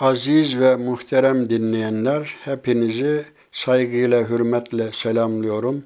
Aziz 0.00 0.60
ve 0.60 0.76
muhterem 0.76 1.50
dinleyenler, 1.50 2.34
hepinizi 2.44 3.24
saygıyla, 3.52 4.28
hürmetle 4.28 4.92
selamlıyorum. 4.92 5.84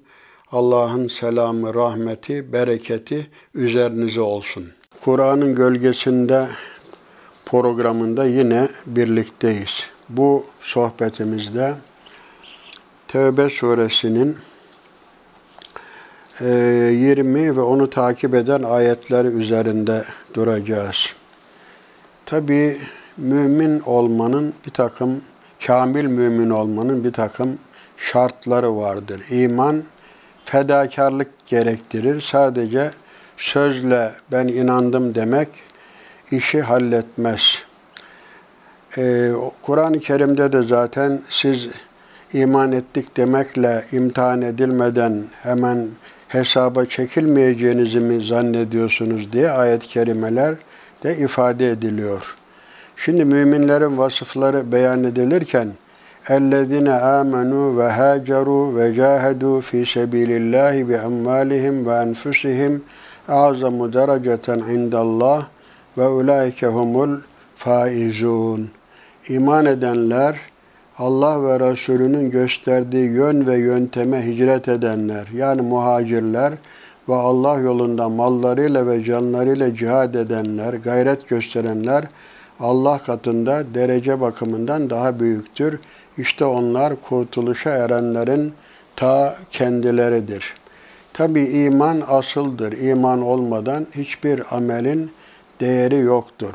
Allah'ın 0.52 1.08
selamı, 1.08 1.74
rahmeti, 1.74 2.52
bereketi 2.52 3.30
üzerinize 3.54 4.20
olsun. 4.20 4.64
Kur'an'ın 5.04 5.54
gölgesinde 5.54 6.48
programında 7.46 8.24
yine 8.24 8.68
birlikteyiz. 8.86 9.70
Bu 10.08 10.44
sohbetimizde 10.60 11.74
Tevbe 13.08 13.50
suresinin 13.50 14.36
20 16.40 17.40
e, 17.40 17.56
ve 17.56 17.60
onu 17.60 17.90
takip 17.90 18.34
eden 18.34 18.62
ayetler 18.62 19.24
üzerinde 19.24 20.04
duracağız. 20.34 20.96
Tabi 22.26 22.80
mümin 23.18 23.80
olmanın 23.80 24.54
bir 24.66 24.70
takım, 24.70 25.20
kamil 25.66 26.04
mümin 26.04 26.50
olmanın 26.50 27.04
bir 27.04 27.12
takım 27.12 27.58
şartları 27.96 28.76
vardır. 28.76 29.22
İman 29.30 29.82
fedakarlık 30.44 31.46
gerektirir. 31.46 32.20
Sadece 32.20 32.90
sözle 33.36 34.12
ben 34.32 34.48
inandım 34.48 35.14
demek 35.14 35.48
işi 36.30 36.62
halletmez. 36.62 37.42
Ee, 38.98 39.30
Kur'an-ı 39.62 40.00
Kerim'de 40.00 40.52
de 40.52 40.62
zaten 40.62 41.20
siz 41.28 41.68
iman 42.32 42.72
ettik 42.72 43.16
demekle 43.16 43.84
imtihan 43.92 44.42
edilmeden 44.42 45.24
hemen 45.42 45.88
hesaba 46.28 46.84
çekilmeyeceğinizi 46.84 48.00
mi 48.00 48.26
zannediyorsunuz 48.26 49.32
diye 49.32 49.50
ayet-i 49.50 49.88
kerimeler 49.88 50.54
de 51.02 51.16
ifade 51.16 51.70
ediliyor. 51.70 52.37
Şimdi 52.97 53.25
müminlerin 53.25 53.97
vasıfları 53.97 54.71
beyan 54.71 55.03
edilirken 55.03 55.67
اَلَّذِينَ 56.27 56.89
آمَنُوا 57.19 57.67
وَهَاجَرُوا 57.77 58.65
وَجَاهَدُوا 58.77 59.57
فِي 59.67 59.79
سَبِيلِ 59.95 60.31
اللّٰهِ 60.41 60.73
بِأَمْوَالِهِمْ 60.89 61.75
وَأَنْفُسِهِمْ 61.87 62.73
أَعْظَمُ 63.37 63.77
دَرَجَةً 63.97 64.47
عِنْدَ 64.69 64.93
اللّٰهِ 65.05 65.41
وَاُولَٰئِكَ 65.97 66.61
هُمُ 66.77 66.93
الْفَائِزُونَ 67.09 68.61
İman 69.29 69.65
edenler, 69.65 70.35
Allah 70.97 71.43
ve 71.43 71.71
Resulünün 71.71 72.29
gösterdiği 72.29 73.09
yön 73.09 73.47
ve 73.47 73.57
yönteme 73.57 74.25
hicret 74.25 74.67
edenler, 74.67 75.27
yani 75.33 75.61
muhacirler 75.61 76.53
ve 77.09 77.15
Allah 77.15 77.59
yolunda 77.59 78.09
mallarıyla 78.09 78.87
ve 78.87 79.03
canlarıyla 79.03 79.75
cihad 79.75 80.13
edenler, 80.13 80.73
gayret 80.73 81.29
gösterenler, 81.29 82.03
Allah 82.60 82.98
katında 82.98 83.74
derece 83.74 84.20
bakımından 84.20 84.90
daha 84.90 85.20
büyüktür. 85.20 85.78
İşte 86.18 86.44
onlar 86.44 87.00
kurtuluşa 87.00 87.70
erenlerin 87.70 88.52
ta 88.96 89.36
kendileridir. 89.50 90.54
Tabi 91.12 91.44
iman 91.44 92.02
asıldır. 92.08 92.72
İman 92.72 93.22
olmadan 93.22 93.86
hiçbir 93.94 94.56
amelin 94.56 95.10
değeri 95.60 95.96
yoktur. 95.98 96.54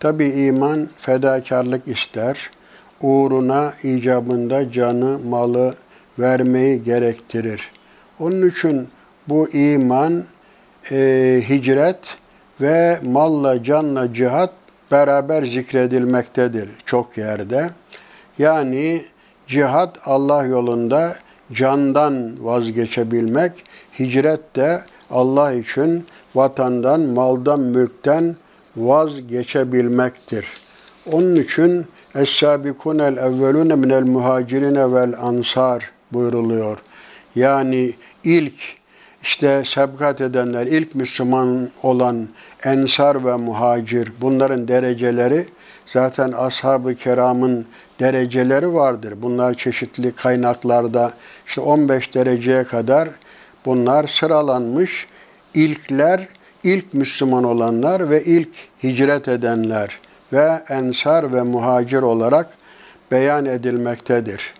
Tabi 0.00 0.28
iman 0.28 0.88
fedakarlık 0.98 1.88
ister. 1.88 2.50
Uğruna 3.02 3.72
icabında 3.82 4.72
canı, 4.72 5.18
malı 5.18 5.74
vermeyi 6.18 6.82
gerektirir. 6.84 7.70
Onun 8.18 8.48
için 8.48 8.88
bu 9.28 9.48
iman, 9.48 10.24
e, 10.90 11.42
hicret 11.48 12.18
ve 12.60 13.00
malla, 13.04 13.62
canla 13.62 14.14
cihat 14.14 14.50
beraber 14.90 15.42
zikredilmektedir 15.44 16.68
çok 16.86 17.18
yerde. 17.18 17.70
Yani 18.38 19.04
cihat 19.46 19.98
Allah 20.04 20.44
yolunda 20.44 21.16
candan 21.52 22.44
vazgeçebilmek, 22.44 23.52
hicret 23.98 24.56
de 24.56 24.80
Allah 25.10 25.52
için 25.52 26.06
vatandan, 26.34 27.00
maldan, 27.00 27.60
mülkten 27.60 28.36
vazgeçebilmektir. 28.76 30.46
Onun 31.12 31.34
için 31.34 31.86
Es-sabikunel 32.14 33.16
evvelune 33.16 33.74
minel 33.74 34.02
muhacirine 34.02 34.92
vel 34.92 35.14
ansar 35.20 35.90
buyruluyor. 36.12 36.78
Yani 37.34 37.94
ilk 38.24 38.79
işte 39.22 39.62
sebkat 39.66 40.20
edenler, 40.20 40.66
ilk 40.66 40.94
Müslüman 40.94 41.70
olan 41.82 42.28
ensar 42.64 43.24
ve 43.24 43.36
muhacir, 43.36 44.12
bunların 44.20 44.68
dereceleri 44.68 45.46
zaten 45.86 46.32
ashab-ı 46.32 46.94
kiramın 46.94 47.66
dereceleri 48.00 48.74
vardır. 48.74 49.14
Bunlar 49.22 49.54
çeşitli 49.54 50.12
kaynaklarda 50.12 51.12
işte 51.46 51.60
15 51.60 52.14
dereceye 52.14 52.64
kadar 52.64 53.08
bunlar 53.64 54.08
sıralanmış. 54.08 55.06
İlkler, 55.54 56.28
ilk 56.64 56.94
Müslüman 56.94 57.44
olanlar 57.44 58.10
ve 58.10 58.24
ilk 58.24 58.48
hicret 58.82 59.28
edenler 59.28 59.98
ve 60.32 60.62
ensar 60.68 61.32
ve 61.32 61.42
muhacir 61.42 62.02
olarak 62.02 62.48
beyan 63.10 63.46
edilmektedir. 63.46 64.54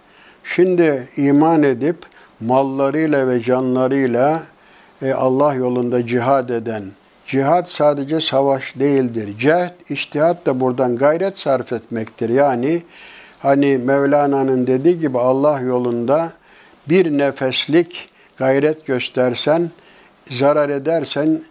Şimdi 0.45 1.09
iman 1.17 1.63
edip 1.63 1.97
mallarıyla 2.41 3.29
ve 3.29 3.43
canlarıyla 3.43 4.43
e, 5.03 5.13
Allah 5.13 5.55
yolunda 5.55 6.07
cihad 6.07 6.49
eden, 6.49 6.85
cihad 7.27 7.67
sadece 7.67 8.21
savaş 8.21 8.75
değildir. 8.81 9.39
Cehd, 9.39 9.91
iştihat 9.91 10.47
da 10.47 10.61
buradan 10.61 10.97
gayret 10.97 11.39
sarf 11.39 11.73
etmektir. 11.73 12.29
Yani 12.29 12.83
hani 13.39 13.79
Mevlana'nın 13.79 14.67
dediği 14.67 15.01
gibi 15.01 15.19
Allah 15.19 15.61
yolunda 15.61 16.33
bir 16.89 17.19
nefeslik 17.19 18.09
gayret 18.37 18.87
göstersen, 18.87 19.71
zarar 20.31 20.69
edersen 20.69 21.43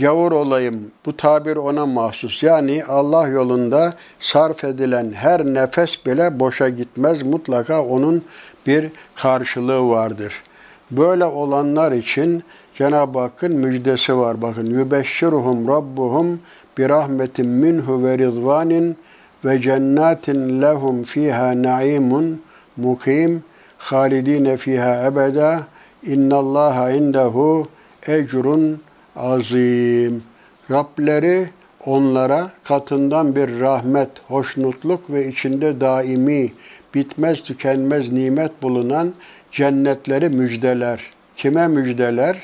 gavur 0.00 0.32
olayım. 0.32 0.92
Bu 1.06 1.16
tabir 1.16 1.56
ona 1.56 1.86
mahsus. 1.86 2.42
Yani 2.42 2.84
Allah 2.84 3.28
yolunda 3.28 3.94
sarf 4.20 4.64
edilen 4.64 5.12
her 5.12 5.44
nefes 5.44 6.06
bile 6.06 6.40
boşa 6.40 6.68
gitmez. 6.68 7.22
Mutlaka 7.22 7.84
onun 7.84 8.24
bir 8.66 8.90
karşılığı 9.14 9.88
vardır. 9.88 10.42
Böyle 10.90 11.24
olanlar 11.24 11.92
için 11.92 12.42
Cenab-ı 12.74 13.18
Hakk'ın 13.18 13.52
müjdesi 13.52 14.16
var. 14.16 14.42
Bakın 14.42 14.66
yübeşşiruhum 14.66 15.68
rabbuhum 15.68 16.40
bir 16.78 16.88
rahmetin 16.88 17.46
minhu 17.46 18.04
ve 18.04 18.18
rizvanin 18.18 18.96
ve 19.44 19.60
cennetin 19.60 20.62
lehum 20.62 21.02
fiha 21.02 21.62
naimun 21.62 22.42
mukim 22.76 23.44
halidine 23.78 24.56
fiha 24.56 25.06
ebeda 25.06 25.66
innallaha 26.02 26.90
indehu 26.90 27.68
ecrun 28.06 28.80
azim. 29.16 30.22
Rableri 30.70 31.48
onlara 31.86 32.50
katından 32.64 33.36
bir 33.36 33.60
rahmet, 33.60 34.10
hoşnutluk 34.28 35.10
ve 35.10 35.28
içinde 35.28 35.80
daimi, 35.80 36.52
bitmez 36.94 37.42
tükenmez 37.42 38.12
nimet 38.12 38.62
bulunan 38.62 39.12
cennetleri 39.52 40.28
müjdeler. 40.28 41.00
Kime 41.36 41.68
müjdeler? 41.68 42.42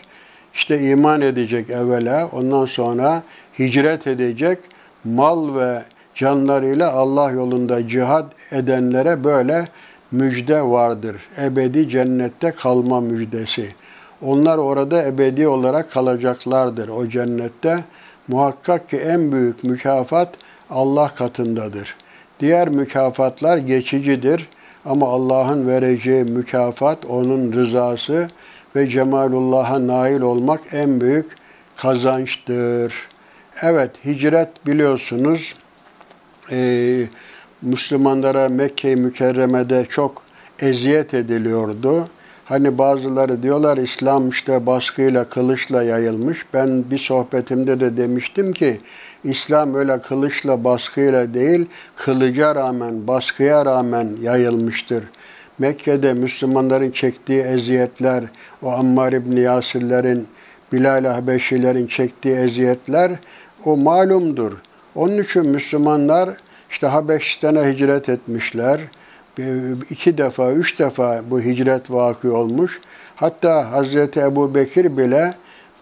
İşte 0.54 0.80
iman 0.80 1.20
edecek 1.20 1.70
evvela, 1.70 2.28
ondan 2.32 2.64
sonra 2.64 3.22
hicret 3.58 4.06
edecek, 4.06 4.58
mal 5.04 5.54
ve 5.54 5.82
canlarıyla 6.14 6.92
Allah 6.92 7.30
yolunda 7.30 7.88
cihad 7.88 8.32
edenlere 8.52 9.24
böyle 9.24 9.68
müjde 10.12 10.62
vardır. 10.62 11.16
Ebedi 11.42 11.88
cennette 11.88 12.50
kalma 12.50 13.00
müjdesi. 13.00 13.74
Onlar 14.22 14.58
orada 14.58 15.06
ebedi 15.06 15.48
olarak 15.48 15.90
kalacaklardır 15.90 16.88
o 16.88 17.08
cennette. 17.08 17.84
Muhakkak 18.28 18.88
ki 18.88 18.96
en 18.96 19.32
büyük 19.32 19.64
mükafat 19.64 20.34
Allah 20.70 21.08
katındadır. 21.08 21.96
Diğer 22.40 22.68
mükafatlar 22.68 23.58
geçicidir 23.58 24.48
ama 24.84 25.08
Allah'ın 25.08 25.68
vereceği 25.68 26.24
mükafat, 26.24 27.06
onun 27.06 27.52
rızası 27.52 28.30
ve 28.76 28.88
cemalullah'a 28.88 29.86
nail 29.86 30.20
olmak 30.20 30.60
en 30.72 31.00
büyük 31.00 31.26
kazançtır. 31.76 32.94
Evet, 33.62 34.04
hicret 34.04 34.66
biliyorsunuz 34.66 35.54
e, 36.50 37.00
Müslümanlara 37.62 38.48
Mekke-i 38.48 38.96
Mükerreme'de 38.96 39.86
çok 39.88 40.22
eziyet 40.60 41.14
ediliyordu. 41.14 42.08
Hani 42.44 42.78
bazıları 42.78 43.42
diyorlar 43.42 43.76
İslam 43.76 44.30
işte 44.30 44.66
baskıyla, 44.66 45.24
kılıçla 45.24 45.82
yayılmış. 45.82 46.46
Ben 46.54 46.90
bir 46.90 46.98
sohbetimde 46.98 47.80
de 47.80 47.96
demiştim 47.96 48.52
ki 48.52 48.80
İslam 49.24 49.74
öyle 49.74 49.98
kılıçla, 49.98 50.64
baskıyla 50.64 51.34
değil, 51.34 51.66
kılıca 51.96 52.54
rağmen, 52.54 53.06
baskıya 53.06 53.66
rağmen 53.66 54.16
yayılmıştır. 54.22 55.04
Mekke'de 55.58 56.12
Müslümanların 56.12 56.90
çektiği 56.90 57.42
eziyetler, 57.42 58.24
o 58.62 58.70
Ammar 58.70 59.12
İbni 59.12 59.40
Yasirlerin, 59.40 60.28
Bilal 60.72 61.04
Habeşilerin 61.04 61.86
çektiği 61.86 62.34
eziyetler 62.34 63.12
o 63.64 63.76
malumdur. 63.76 64.52
Onun 64.94 65.22
için 65.22 65.46
Müslümanlar 65.46 66.30
işte 66.70 66.86
Habeşistan'a 66.86 67.66
hicret 67.66 68.08
etmişler. 68.08 68.80
iki 69.90 70.18
defa, 70.18 70.52
üç 70.52 70.78
defa 70.78 71.22
bu 71.30 71.40
hicret 71.40 71.90
vakı 71.90 72.36
olmuş. 72.36 72.80
Hatta 73.16 73.72
Hazreti 73.72 74.20
Ebu 74.20 74.54
Bekir 74.54 74.96
bile 74.96 75.34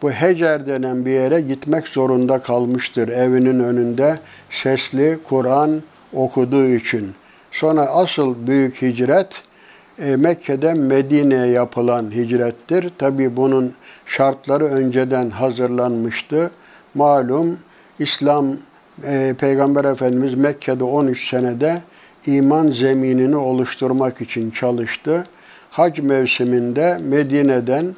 bu 0.02 0.10
Hecer 0.10 0.66
denen 0.66 1.06
bir 1.06 1.10
yere 1.10 1.40
gitmek 1.40 1.88
zorunda 1.88 2.38
kalmıştır 2.38 3.08
evinin 3.08 3.60
önünde 3.60 4.18
sesli 4.50 5.18
Kur'an 5.24 5.82
okuduğu 6.12 6.66
için. 6.66 7.14
Sonra 7.52 7.86
asıl 7.86 8.46
büyük 8.46 8.82
hicret 8.82 9.42
e, 9.98 10.16
Mekke'den 10.16 10.78
Medine'ye 10.78 11.46
yapılan 11.46 12.10
hicrettir. 12.10 12.92
Tabi 12.98 13.36
bunun 13.36 13.74
şartları 14.06 14.64
önceden 14.64 15.30
hazırlanmıştı. 15.30 16.50
Malum 16.94 17.58
İslam 17.98 18.56
e, 19.04 19.34
Peygamber 19.38 19.84
Efendimiz 19.84 20.34
Mekke'de 20.34 20.84
13 20.84 21.30
senede 21.30 21.82
iman 22.26 22.68
zeminini 22.68 23.36
oluşturmak 23.36 24.20
için 24.20 24.50
çalıştı. 24.50 25.26
Hac 25.70 25.98
mevsiminde 25.98 26.98
Medine'den 27.02 27.94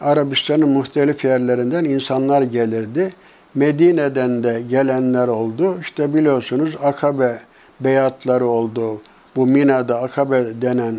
Arabistan'ın 0.00 0.68
muhtelif 0.68 1.24
yerlerinden 1.24 1.84
insanlar 1.84 2.42
gelirdi. 2.42 3.12
Medine'den 3.54 4.44
de 4.44 4.62
gelenler 4.70 5.28
oldu. 5.28 5.78
İşte 5.80 6.14
biliyorsunuz 6.14 6.76
Akabe 6.82 7.38
beyatları 7.80 8.46
oldu. 8.46 9.00
Bu 9.36 9.46
Mina'da 9.46 10.02
Akabe 10.02 10.44
denen 10.62 10.96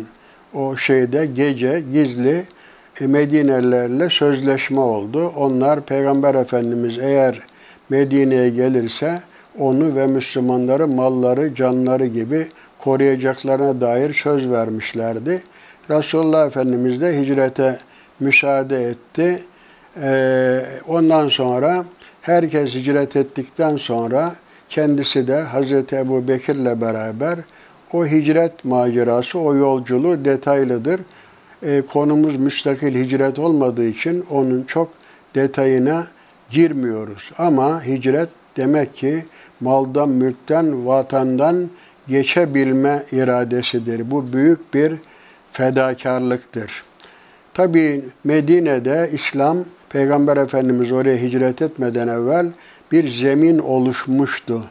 o 0.54 0.76
şeyde 0.76 1.26
gece 1.26 1.82
gizli 1.92 2.44
e, 3.00 3.06
Medinelilerle 3.06 4.10
sözleşme 4.10 4.80
oldu. 4.80 5.32
Onlar 5.36 5.80
Peygamber 5.80 6.34
Efendimiz 6.34 6.98
eğer 6.98 7.40
Medine'ye 7.90 8.50
gelirse 8.50 9.22
onu 9.58 9.96
ve 9.96 10.06
Müslümanları 10.06 10.88
malları, 10.88 11.54
canları 11.54 12.06
gibi 12.06 12.46
koruyacaklarına 12.78 13.80
dair 13.80 14.14
söz 14.14 14.50
vermişlerdi. 14.50 15.42
Resulullah 15.90 16.46
Efendimiz 16.46 17.00
de 17.00 17.20
hicrete 17.20 17.78
müsaade 18.20 18.84
etti. 18.84 19.42
Ee, 20.02 20.62
ondan 20.88 21.28
sonra 21.28 21.84
herkes 22.22 22.74
hicret 22.74 23.16
ettikten 23.16 23.76
sonra 23.76 24.34
kendisi 24.68 25.28
de 25.28 25.40
Hazreti 25.40 25.96
Ebu 25.96 26.28
Bekir'le 26.28 26.80
beraber 26.80 27.38
o 27.92 28.06
hicret 28.06 28.64
macerası, 28.64 29.38
o 29.38 29.54
yolculuğu 29.54 30.24
detaylıdır. 30.24 31.00
E, 31.62 31.82
konumuz 31.92 32.36
müstakil 32.36 33.04
hicret 33.04 33.38
olmadığı 33.38 33.86
için 33.86 34.26
onun 34.30 34.62
çok 34.62 34.88
detayına 35.34 36.06
girmiyoruz. 36.50 37.30
Ama 37.38 37.86
hicret 37.86 38.28
demek 38.56 38.94
ki 38.94 39.24
maldan, 39.60 40.08
mülkten, 40.08 40.86
vatandan 40.86 41.70
geçebilme 42.08 43.02
iradesidir. 43.12 44.10
Bu 44.10 44.32
büyük 44.32 44.74
bir 44.74 44.92
fedakarlıktır. 45.52 46.84
Tabi 47.54 48.04
Medine'de 48.24 49.10
İslam, 49.12 49.64
Peygamber 49.88 50.36
Efendimiz 50.36 50.92
oraya 50.92 51.16
hicret 51.16 51.62
etmeden 51.62 52.08
evvel 52.08 52.46
bir 52.92 53.10
zemin 53.10 53.58
oluşmuştu. 53.58 54.64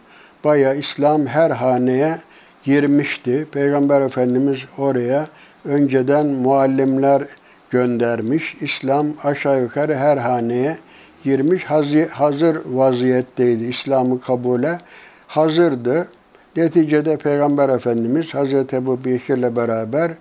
Baya 0.43 0.73
İslam 0.73 1.25
her 1.25 1.51
haneye 1.51 2.17
girmişti. 2.63 3.47
Peygamber 3.51 4.01
Efendimiz 4.01 4.59
oraya 4.77 5.27
önceden 5.65 6.25
muallimler 6.25 7.23
göndermiş. 7.69 8.57
İslam 8.61 9.07
aşağı 9.23 9.61
yukarı 9.61 9.95
her 9.95 10.17
haneye 10.17 10.77
girmiş, 11.23 11.65
hazır 12.11 12.57
vaziyetteydi 12.65 13.63
İslam'ı 13.63 14.21
kabule. 14.21 14.79
Hazırdı. 15.27 16.07
Neticede 16.55 17.17
Peygamber 17.17 17.69
Efendimiz 17.69 18.33
Hazreti 18.33 18.75
Ebu 18.75 19.05
Bekir'le 19.05 19.55
beraber 19.55 20.11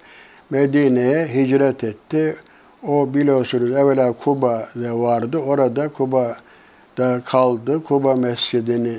Medine'ye 0.50 1.26
hicret 1.26 1.84
etti. 1.84 2.36
O 2.86 3.14
biliyorsunuz 3.14 3.70
evvela 3.70 4.12
Kuba'da 4.12 5.00
vardı. 5.00 5.38
Orada 5.38 5.88
Kuba'da 5.88 7.20
kaldı. 7.24 7.84
Kuba 7.84 8.14
Mescidini 8.14 8.98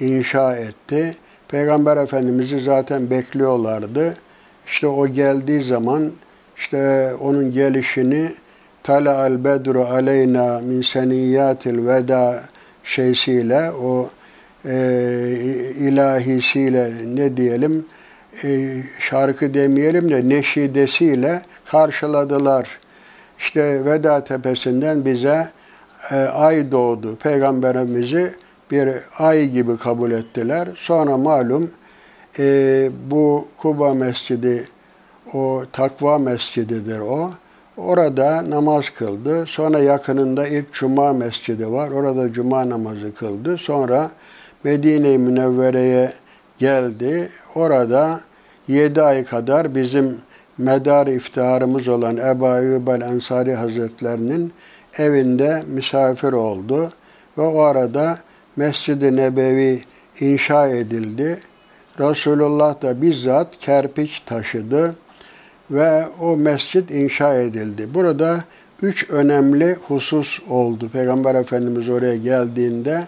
inşa 0.00 0.56
etti. 0.56 1.16
Peygamber 1.48 1.96
Efendimiz'i 1.96 2.60
zaten 2.60 3.10
bekliyorlardı. 3.10 4.16
İşte 4.66 4.86
o 4.86 5.08
geldiği 5.08 5.62
zaman 5.62 6.12
işte 6.56 7.10
onun 7.20 7.52
gelişini 7.52 8.32
Tala 8.82 9.18
al 9.18 9.44
bedru 9.44 9.84
aleyna 9.84 10.60
min 10.60 10.82
seniyyatil 10.82 11.86
veda 11.86 12.42
şeysiyle 12.84 13.70
o 13.72 14.10
e, 14.64 14.74
ilahisiyle 15.78 16.92
ne 17.04 17.36
diyelim 17.36 17.86
e, 18.44 18.76
şarkı 19.00 19.54
demeyelim 19.54 20.10
de 20.10 20.28
neşidesiyle 20.28 21.42
karşıladılar. 21.70 22.68
İşte 23.40 23.84
Veda 23.84 24.24
Tepesi'nden 24.24 25.04
bize 25.04 25.48
e, 26.10 26.16
ay 26.16 26.72
doğdu. 26.72 27.16
Peygamberimizi 27.16 28.34
bir 28.70 28.88
ay 29.18 29.48
gibi 29.48 29.76
kabul 29.76 30.10
ettiler. 30.10 30.68
Sonra 30.76 31.16
malum 31.16 31.70
e, 32.38 32.44
bu 33.10 33.48
Kuba 33.56 33.94
Mescidi 33.94 34.68
o 35.34 35.62
takva 35.72 36.18
mescididir 36.18 37.00
o. 37.00 37.30
Orada 37.76 38.50
namaz 38.50 38.84
kıldı. 38.90 39.46
Sonra 39.46 39.78
yakınında 39.78 40.46
ilk 40.46 40.72
Cuma 40.72 41.12
mescidi 41.12 41.72
var. 41.72 41.90
Orada 41.90 42.32
Cuma 42.32 42.68
namazı 42.68 43.14
kıldı. 43.14 43.58
Sonra 43.58 44.10
Medine-i 44.64 45.18
Münevvere'ye 45.18 46.12
geldi. 46.58 47.28
Orada 47.54 48.20
yedi 48.68 49.02
ay 49.02 49.24
kadar 49.24 49.74
bizim 49.74 50.18
medar 50.60 51.06
iftiharımız 51.06 51.88
olan 51.88 52.16
Ebu 52.16 52.46
Eyyub 52.46 52.86
el-Ensari 52.86 53.54
Hazretlerinin 53.54 54.52
evinde 54.98 55.62
misafir 55.66 56.32
oldu. 56.32 56.92
Ve 57.38 57.42
o 57.42 57.60
arada 57.60 58.18
Mescid-i 58.56 59.16
Nebevi 59.16 59.82
inşa 60.20 60.68
edildi. 60.68 61.40
Resulullah 62.00 62.82
da 62.82 63.02
bizzat 63.02 63.58
kerpiç 63.58 64.20
taşıdı 64.20 64.94
ve 65.70 66.04
o 66.20 66.36
mescit 66.36 66.90
inşa 66.90 67.34
edildi. 67.34 67.94
Burada 67.94 68.44
üç 68.82 69.10
önemli 69.10 69.76
husus 69.88 70.40
oldu. 70.48 70.88
Peygamber 70.88 71.34
Efendimiz 71.34 71.88
oraya 71.88 72.16
geldiğinde 72.16 73.04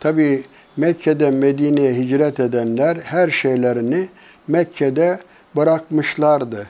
tabi 0.00 0.44
Mekke'den 0.76 1.34
Medine'ye 1.34 1.94
hicret 1.94 2.40
edenler 2.40 2.96
her 2.96 3.30
şeylerini 3.30 4.08
Mekke'de 4.48 5.18
bırakmışlardı. 5.56 6.66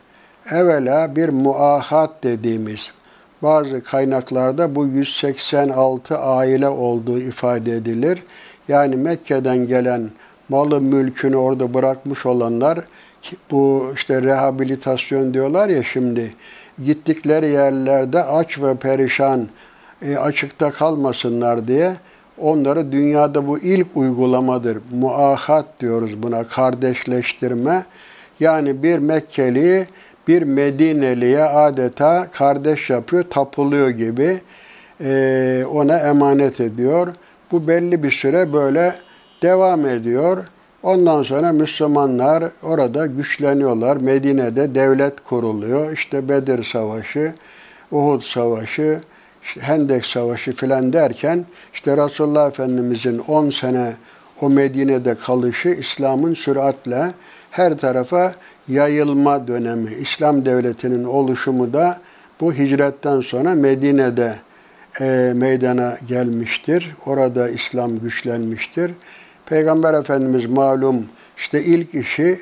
Evvela 0.51 1.17
bir 1.17 1.29
muahat 1.29 2.11
dediğimiz 2.23 2.81
bazı 3.43 3.83
kaynaklarda 3.85 4.75
bu 4.75 4.87
186 4.87 6.19
aile 6.19 6.69
olduğu 6.69 7.19
ifade 7.19 7.73
edilir. 7.73 8.23
Yani 8.69 8.97
Mekke'den 8.97 9.67
gelen 9.67 10.11
malı 10.49 10.81
mülkünü 10.81 11.37
orada 11.37 11.75
bırakmış 11.75 12.27
olanlar 12.27 12.79
bu 13.51 13.93
işte 13.95 14.23
rehabilitasyon 14.23 15.35
diyorlar 15.35 15.69
ya 15.69 15.83
şimdi 15.83 16.35
gittikleri 16.85 17.49
yerlerde 17.49 18.25
aç 18.25 18.59
ve 18.63 18.75
perişan 18.75 19.49
e, 20.03 20.17
açıkta 20.17 20.71
kalmasınlar 20.71 21.69
diye 21.69 21.97
onları 22.39 22.93
dünyada 22.93 23.47
bu 23.47 23.59
ilk 23.59 23.87
uygulamadır. 23.95 24.79
Muahat 24.93 25.81
diyoruz 25.81 26.23
buna 26.23 26.45
kardeşleştirme. 26.45 27.85
Yani 28.41 28.83
bir 28.83 28.99
Mekkeli 28.99 29.87
bir 30.29 30.43
Medineli'ye 30.43 31.43
adeta 31.43 32.31
kardeş 32.31 32.91
yapıyor, 32.91 33.23
tapılıyor 33.23 33.89
gibi 33.89 34.41
e, 35.01 35.65
ona 35.73 35.99
emanet 35.99 36.61
ediyor. 36.61 37.15
Bu 37.53 37.69
belli 37.69 38.03
bir 38.03 38.11
süre 38.11 38.53
böyle 38.53 38.95
devam 39.43 39.87
ediyor. 39.87 40.45
Ondan 40.83 41.23
sonra 41.23 41.53
Müslümanlar 41.53 42.45
orada 42.63 43.07
güçleniyorlar. 43.07 43.97
Medine'de 43.97 44.75
devlet 44.75 45.25
kuruluyor. 45.25 45.93
İşte 45.93 46.29
Bedir 46.29 46.65
Savaşı, 46.65 47.35
Uhud 47.91 48.21
Savaşı, 48.21 49.01
Hendek 49.61 50.07
Savaşı 50.07 50.53
filan 50.53 50.93
derken 50.93 51.45
işte 51.75 51.97
Resulullah 51.97 52.49
Efendimizin 52.49 53.19
10 53.19 53.51
sene 53.51 53.93
o 54.41 54.51
Medine'de 54.51 55.15
kalışı 55.15 55.69
İslam'ın 55.69 56.35
süratle 56.35 57.15
her 57.51 57.79
tarafa 57.79 58.35
yayılma 58.69 59.49
dönemi. 59.49 59.91
İslam 59.95 60.45
devletinin 60.45 61.05
oluşumu 61.05 61.73
da 61.73 62.01
bu 62.41 62.53
hicretten 62.53 63.21
sonra 63.21 63.55
Medine'de 63.55 64.35
e, 65.01 65.33
meydana 65.37 65.97
gelmiştir. 66.09 66.95
Orada 67.07 67.49
İslam 67.49 67.99
güçlenmiştir. 67.99 68.91
Peygamber 69.47 69.95
Efendimiz 69.95 70.47
malum 70.47 71.07
işte 71.37 71.65
ilk 71.65 71.95
işi 71.95 72.41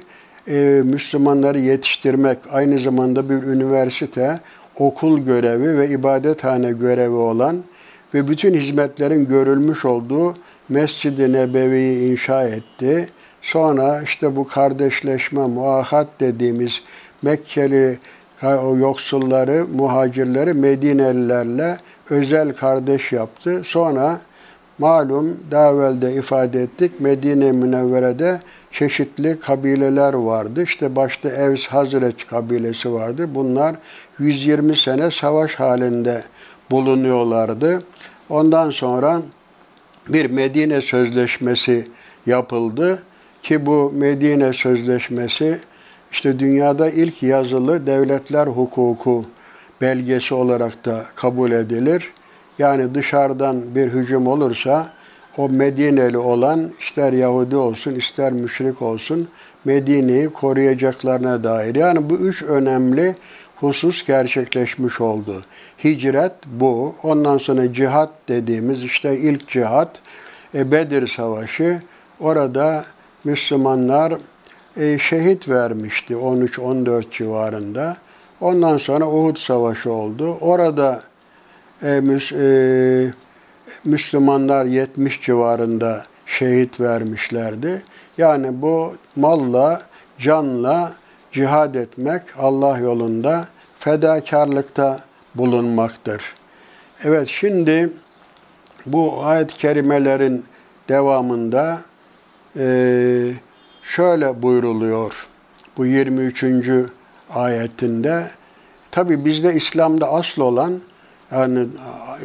e, 0.48 0.82
Müslümanları 0.84 1.58
yetiştirmek, 1.58 2.38
aynı 2.50 2.78
zamanda 2.78 3.30
bir 3.30 3.42
üniversite, 3.42 4.40
okul 4.78 5.18
görevi 5.18 5.78
ve 5.78 5.88
ibadethane 5.88 6.72
görevi 6.72 7.14
olan 7.14 7.56
ve 8.14 8.28
bütün 8.28 8.54
hizmetlerin 8.54 9.26
görülmüş 9.26 9.84
olduğu 9.84 10.34
Mescid-i 10.68 11.32
Nebevi'yi 11.32 12.12
inşa 12.12 12.44
etti. 12.44 13.08
Sonra 13.42 14.02
işte 14.02 14.36
bu 14.36 14.48
kardeşleşme, 14.48 15.46
muahat 15.46 16.08
dediğimiz 16.20 16.80
Mekkeli 17.22 17.98
o 18.42 18.76
yoksulları, 18.76 19.66
muhacirleri 19.74 20.54
Medinelilerle 20.54 21.78
özel 22.10 22.52
kardeş 22.52 23.12
yaptı. 23.12 23.62
Sonra 23.64 24.20
malum 24.78 25.40
daha 25.50 25.70
evvel 25.70 26.02
de 26.02 26.12
ifade 26.12 26.62
ettik 26.62 27.00
Medine 27.00 27.52
Münevvere'de 27.52 28.40
çeşitli 28.72 29.40
kabileler 29.40 30.14
vardı. 30.14 30.62
İşte 30.62 30.96
başta 30.96 31.28
Evs 31.28 31.66
Hazreç 31.66 32.26
kabilesi 32.26 32.92
vardı. 32.92 33.34
Bunlar 33.34 33.76
120 34.18 34.76
sene 34.76 35.10
savaş 35.10 35.54
halinde 35.54 36.24
bulunuyorlardı. 36.70 37.82
Ondan 38.28 38.70
sonra 38.70 39.22
bir 40.08 40.30
Medine 40.30 40.80
Sözleşmesi 40.80 41.86
yapıldı 42.26 43.02
ki 43.42 43.66
bu 43.66 43.92
Medine 43.94 44.52
Sözleşmesi 44.52 45.58
işte 46.12 46.38
dünyada 46.38 46.90
ilk 46.90 47.22
yazılı 47.22 47.86
devletler 47.86 48.46
hukuku 48.46 49.24
belgesi 49.80 50.34
olarak 50.34 50.84
da 50.84 51.04
kabul 51.14 51.50
edilir. 51.50 52.12
Yani 52.58 52.94
dışarıdan 52.94 53.74
bir 53.74 53.88
hücum 53.88 54.26
olursa 54.26 54.88
o 55.36 55.48
Medineli 55.48 56.18
olan 56.18 56.70
ister 56.80 57.12
Yahudi 57.12 57.56
olsun 57.56 57.94
ister 57.94 58.32
müşrik 58.32 58.82
olsun 58.82 59.28
Medine'yi 59.64 60.28
koruyacaklarına 60.28 61.44
dair. 61.44 61.74
Yani 61.74 62.10
bu 62.10 62.14
üç 62.14 62.42
önemli 62.42 63.14
husus 63.56 64.06
gerçekleşmiş 64.06 65.00
oldu. 65.00 65.44
Hicret 65.84 66.32
bu. 66.46 66.94
Ondan 67.02 67.38
sonra 67.38 67.72
cihat 67.72 68.10
dediğimiz 68.28 68.82
işte 68.82 69.18
ilk 69.18 69.48
cihat 69.48 70.00
e, 70.54 70.72
Bedir 70.72 71.08
Savaşı. 71.08 71.80
Orada 72.20 72.84
Müslümanlar 73.24 74.14
e, 74.76 74.98
şehit 74.98 75.48
vermişti 75.48 76.14
13-14 76.14 77.10
civarında. 77.10 77.96
Ondan 78.40 78.78
sonra 78.78 79.08
Uhud 79.08 79.36
Savaşı 79.36 79.92
oldu. 79.92 80.36
Orada 80.40 81.02
e, 81.82 82.00
müs, 82.00 82.32
e, 82.32 83.12
Müslümanlar 83.84 84.64
70 84.64 85.22
civarında 85.22 86.04
şehit 86.26 86.80
vermişlerdi. 86.80 87.82
Yani 88.18 88.62
bu 88.62 88.94
malla, 89.16 89.82
canla 90.18 90.92
cihad 91.32 91.74
etmek 91.74 92.22
Allah 92.38 92.78
yolunda 92.78 93.48
fedakarlıkta 93.78 95.00
bulunmaktır. 95.34 96.22
Evet 97.04 97.28
şimdi 97.28 97.92
bu 98.86 99.24
ayet-i 99.24 99.56
kerimelerin 99.56 100.44
devamında 100.88 101.78
şöyle 103.82 104.42
buyruluyor. 104.42 105.26
Bu 105.76 105.86
23. 105.86 106.44
ayetinde 107.30 108.26
tabi 108.90 109.24
bizde 109.24 109.54
İslam'da 109.54 110.12
asıl 110.12 110.42
olan 110.42 110.80
yani 111.30 111.66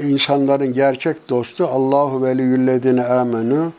insanların 0.03 0.74
gerçek 0.74 1.29
dostu 1.29 1.67
Allahu 1.67 2.24
veliyüllezine 2.24 3.03
amenu 3.03 3.74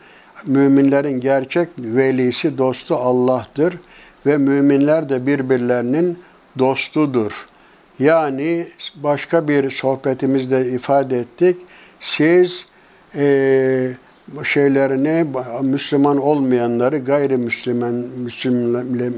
müminlerin 0.46 1.20
gerçek 1.20 1.68
velisi 1.78 2.58
dostu 2.58 2.96
Allah'tır 2.96 3.78
ve 4.26 4.36
müminler 4.36 5.08
de 5.08 5.26
birbirlerinin 5.26 6.18
dostudur. 6.58 7.46
Yani 7.98 8.68
başka 8.96 9.48
bir 9.48 9.70
sohbetimizde 9.70 10.68
ifade 10.68 11.18
ettik. 11.18 11.56
Siz 12.00 12.64
e, 13.14 13.90
şeylerini 14.44 15.26
Müslüman 15.62 16.18
olmayanları, 16.18 16.98
gayrimüslimen 16.98 17.94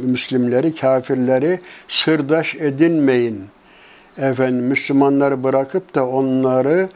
Müslimleri, 0.05 0.75
kafirleri 0.75 1.61
sırdaş 1.89 2.55
edinmeyin. 2.55 3.45
Efendim 4.19 4.65
Müslümanları 4.65 5.45
bırakıp 5.45 5.95
da 5.95 6.09
onları 6.09 6.89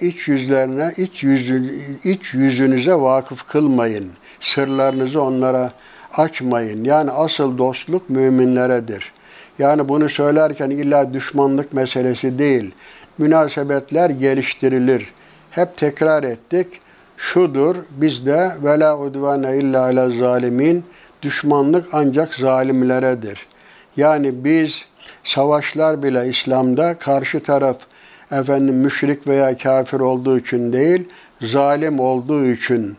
iç 0.00 0.28
yüzlerine, 0.28 0.92
iç, 0.96 1.22
yüzü, 1.22 1.74
iç 2.04 2.34
yüzünüze 2.34 2.94
vakıf 2.94 3.46
kılmayın. 3.46 4.10
Sırlarınızı 4.40 5.22
onlara 5.22 5.72
açmayın. 6.12 6.84
Yani 6.84 7.10
asıl 7.10 7.58
dostluk 7.58 8.10
müminleredir. 8.10 9.12
Yani 9.58 9.88
bunu 9.88 10.08
söylerken 10.08 10.70
illa 10.70 11.14
düşmanlık 11.14 11.72
meselesi 11.72 12.38
değil. 12.38 12.74
Münasebetler 13.18 14.10
geliştirilir. 14.10 15.12
Hep 15.50 15.76
tekrar 15.76 16.22
ettik. 16.22 16.66
Şudur 17.16 17.76
bizde 17.90 18.52
ve 18.64 18.78
la 18.78 18.98
udvane 18.98 19.56
illa 19.56 19.82
ala 19.82 20.10
zalimin 20.10 20.84
düşmanlık 21.22 21.88
ancak 21.92 22.34
zalimleredir. 22.34 23.46
Yani 23.96 24.44
biz 24.44 24.84
savaşlar 25.24 26.02
bile 26.02 26.28
İslam'da 26.28 26.98
karşı 26.98 27.42
taraf 27.42 27.76
efendim 28.30 28.74
müşrik 28.74 29.26
veya 29.26 29.58
kafir 29.58 30.00
olduğu 30.00 30.38
için 30.38 30.72
değil, 30.72 31.08
zalim 31.42 32.00
olduğu 32.00 32.46
için 32.46 32.96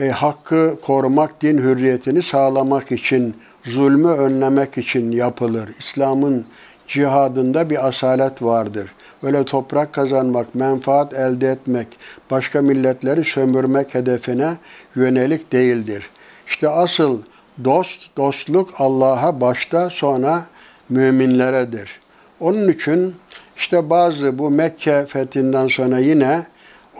e, 0.00 0.08
hakkı 0.08 0.76
korumak, 0.82 1.42
din 1.42 1.58
hürriyetini 1.58 2.22
sağlamak 2.22 2.92
için, 2.92 3.36
zulmü 3.64 4.08
önlemek 4.08 4.78
için 4.78 5.12
yapılır. 5.12 5.68
İslam'ın 5.78 6.44
cihadında 6.88 7.70
bir 7.70 7.88
asalet 7.88 8.42
vardır. 8.42 8.94
Öyle 9.22 9.44
toprak 9.44 9.92
kazanmak, 9.92 10.54
menfaat 10.54 11.14
elde 11.14 11.50
etmek, 11.50 11.86
başka 12.30 12.62
milletleri 12.62 13.24
sömürmek 13.24 13.94
hedefine 13.94 14.56
yönelik 14.96 15.52
değildir. 15.52 16.10
İşte 16.46 16.68
asıl 16.68 17.22
dost, 17.64 18.16
dostluk 18.16 18.74
Allah'a 18.78 19.40
başta 19.40 19.90
sonra 19.90 20.46
müminleredir. 20.88 22.00
Onun 22.40 22.68
için 22.68 23.14
işte 23.56 23.90
bazı 23.90 24.38
bu 24.38 24.50
Mekke 24.50 25.06
fethinden 25.06 25.66
sonra 25.66 25.98
yine 25.98 26.46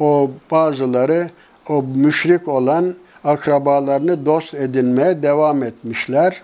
o 0.00 0.30
bazıları 0.50 1.30
o 1.68 1.82
müşrik 1.82 2.48
olan 2.48 2.94
akrabalarını 3.24 4.26
dost 4.26 4.54
edinmeye 4.54 5.22
devam 5.22 5.62
etmişler. 5.62 6.42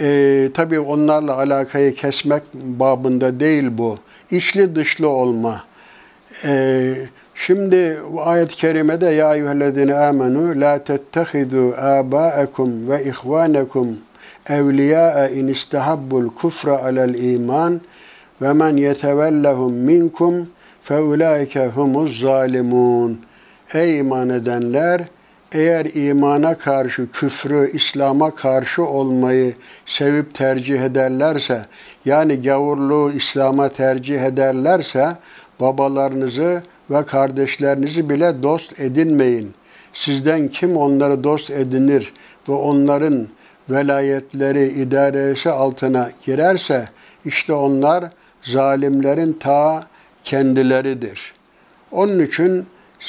Ee, 0.00 0.48
tabii 0.54 0.80
onlarla 0.80 1.36
alakayı 1.36 1.94
kesmek 1.94 2.42
babında 2.54 3.40
değil 3.40 3.68
bu. 3.70 3.98
İçli 4.30 4.74
dışlı 4.74 5.08
olma. 5.08 5.64
Ee, 6.44 6.94
şimdi 7.34 7.98
ayet-i 8.24 8.56
kerimede 8.56 9.06
ya 9.06 9.34
eyyühellezine 9.34 9.94
amenu 9.94 10.60
la 10.60 10.84
tettehidu 10.84 11.74
abaekum 11.76 12.88
ve 12.88 13.04
ihvanekum 13.04 13.98
evliya 14.48 15.28
in 15.28 15.48
istahabbul 15.48 16.28
kufra 16.28 16.82
alel 16.82 17.14
iman 17.14 17.80
ve 18.42 18.52
men 18.52 18.76
yetevellehum 18.76 19.72
minkum 19.72 20.48
fe 20.82 20.98
ulaike 21.00 21.66
humuz 21.66 22.20
zalimun. 22.20 23.20
Ey 23.74 23.98
iman 23.98 24.28
edenler! 24.28 25.04
Eğer 25.56 25.84
imana 25.94 26.58
karşı 26.58 27.10
küfrü, 27.10 27.70
İslam'a 27.72 28.34
karşı 28.34 28.84
olmayı 28.84 29.54
sevip 29.86 30.34
tercih 30.34 30.80
ederlerse, 30.80 31.66
yani 32.04 32.42
gavurluğu 32.42 33.12
İslam'a 33.12 33.68
tercih 33.68 34.20
ederlerse, 34.20 35.16
babalarınızı 35.60 36.62
ve 36.90 37.06
kardeşlerinizi 37.06 38.08
bile 38.08 38.42
dost 38.42 38.80
edinmeyin. 38.80 39.54
Sizden 39.92 40.48
kim 40.48 40.76
onları 40.76 41.24
dost 41.24 41.50
edinir 41.50 42.12
ve 42.48 42.52
onların 42.52 43.28
velayetleri 43.70 44.66
idaresi 44.66 45.50
altına 45.50 46.10
girerse, 46.24 46.88
işte 47.24 47.52
onlar 47.52 48.04
zalimlerin 48.42 49.32
ta 49.32 49.86
kendileridir. 50.24 51.34
Onun 51.92 52.18
için 52.18 52.66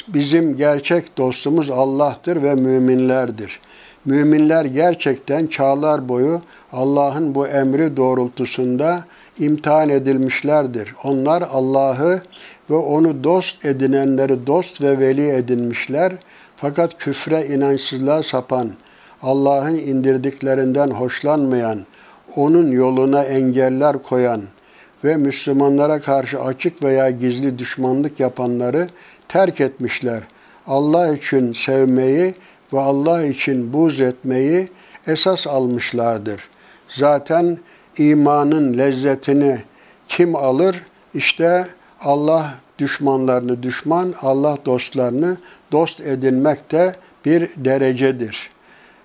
bizim 0.08 0.56
gerçek 0.56 1.18
dostumuz 1.18 1.70
Allah'tır 1.70 2.42
ve 2.42 2.54
müminlerdir. 2.54 3.60
Müminler 4.04 4.64
gerçekten 4.64 5.46
çağlar 5.46 6.08
boyu 6.08 6.42
Allah'ın 6.72 7.34
bu 7.34 7.46
emri 7.46 7.96
doğrultusunda 7.96 9.04
imtihan 9.38 9.88
edilmişlerdir. 9.88 10.94
Onlar 11.04 11.42
Allah'ı 11.42 12.22
ve 12.70 12.74
onu 12.74 13.24
dost 13.24 13.64
edinenleri 13.64 14.46
dost 14.46 14.82
ve 14.82 14.98
veli 14.98 15.28
edinmişler. 15.28 16.12
Fakat 16.56 16.98
küfre 16.98 17.46
inançsızlığa 17.46 18.22
sapan, 18.22 18.70
Allah'ın 19.22 19.74
indirdiklerinden 19.74 20.90
hoşlanmayan, 20.90 21.86
onun 22.36 22.72
yoluna 22.72 23.24
engeller 23.24 24.02
koyan 24.02 24.42
ve 25.04 25.16
Müslümanlara 25.16 25.98
karşı 25.98 26.40
açık 26.40 26.82
veya 26.82 27.10
gizli 27.10 27.58
düşmanlık 27.58 28.20
yapanları 28.20 28.88
terk 29.28 29.60
etmişler. 29.60 30.22
Allah 30.66 31.14
için 31.16 31.52
sevmeyi 31.52 32.34
ve 32.72 32.80
Allah 32.80 33.24
için 33.24 33.72
buz 33.72 34.00
etmeyi 34.00 34.68
esas 35.06 35.46
almışlardır. 35.46 36.48
Zaten 36.88 37.58
imanın 37.98 38.78
lezzetini 38.78 39.58
kim 40.08 40.36
alır? 40.36 40.82
İşte 41.14 41.66
Allah 42.00 42.54
düşmanlarını 42.78 43.62
düşman, 43.62 44.14
Allah 44.22 44.58
dostlarını 44.66 45.36
dost 45.72 46.00
edinmek 46.00 46.72
de 46.72 46.96
bir 47.24 47.50
derecedir. 47.56 48.50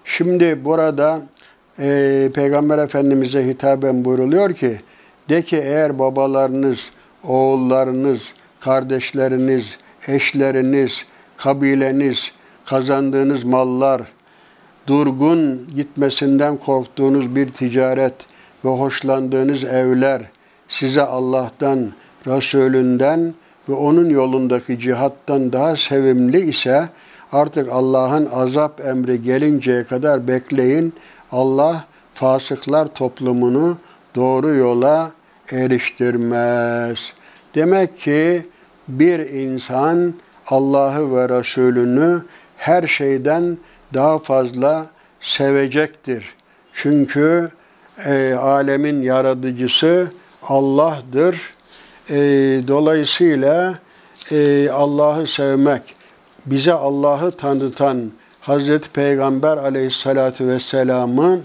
Şimdi 0.06 0.65
burada 0.65 1.22
e, 1.80 2.30
Peygamber 2.34 2.77
Efendimiz'e 2.77 3.48
hitaben 3.48 4.06
buyruluyor 4.06 4.53
ki, 4.53 4.80
de 5.30 5.42
ki 5.42 5.58
eğer 5.58 6.00
babalarınız, 6.00 6.80
oğullarınız, 7.24 8.22
kardeşleriniz, 8.60 9.65
eşleriniz, 10.08 11.06
kabileniz, 11.38 12.32
kazandığınız 12.66 13.44
mallar, 13.44 14.02
durgun 14.88 15.70
gitmesinden 15.76 16.58
korktuğunuz 16.58 17.36
bir 17.36 17.50
ticaret 17.50 18.14
ve 18.66 18.70
hoşlandığınız 18.70 19.64
evler 19.64 20.22
size 20.68 21.02
Allah'tan, 21.02 21.92
Resulünden 22.28 23.34
ve 23.70 23.74
onun 23.74 24.10
yolundaki 24.10 24.80
cihattan 24.80 25.54
daha 25.54 25.76
sevimli 25.78 26.40
ise 26.40 26.90
artık 27.32 27.70
Allah'ın 27.72 28.30
azap 28.32 28.86
emri 28.86 29.22
gelinceye 29.22 29.84
kadar 29.84 30.28
bekleyin. 30.28 30.94
Allah 31.32 31.86
fasıklar 32.14 32.88
toplumunu 32.88 33.78
doğru 34.16 34.54
yola 34.54 35.12
eriştirmez. 35.52 36.98
Demek 37.56 37.98
ki 37.98 38.46
bir 38.88 39.20
insan 39.20 40.13
Allah'ı 40.48 41.16
ve 41.16 41.40
Resulünü 41.40 42.22
her 42.58 42.88
şeyden 42.88 43.58
daha 43.94 44.20
fazla 44.20 44.90
sevecektir. 45.22 46.36
Çünkü 46.74 47.52
e, 48.06 48.34
alemin 48.34 49.02
yaratıcısı 49.02 50.12
Allah'dır. 50.44 51.54
E, 52.10 52.16
dolayısıyla 52.68 53.80
e, 54.32 54.70
Allah'ı 54.70 55.28
sevmek, 55.28 55.96
bize 56.46 56.74
Allah'ı 56.74 57.32
tanıtan 57.32 58.12
Hazreti 58.42 58.90
Peygamber 58.90 59.58
aleyhissalatu 59.58 60.48
vesselam'ı 60.48 61.40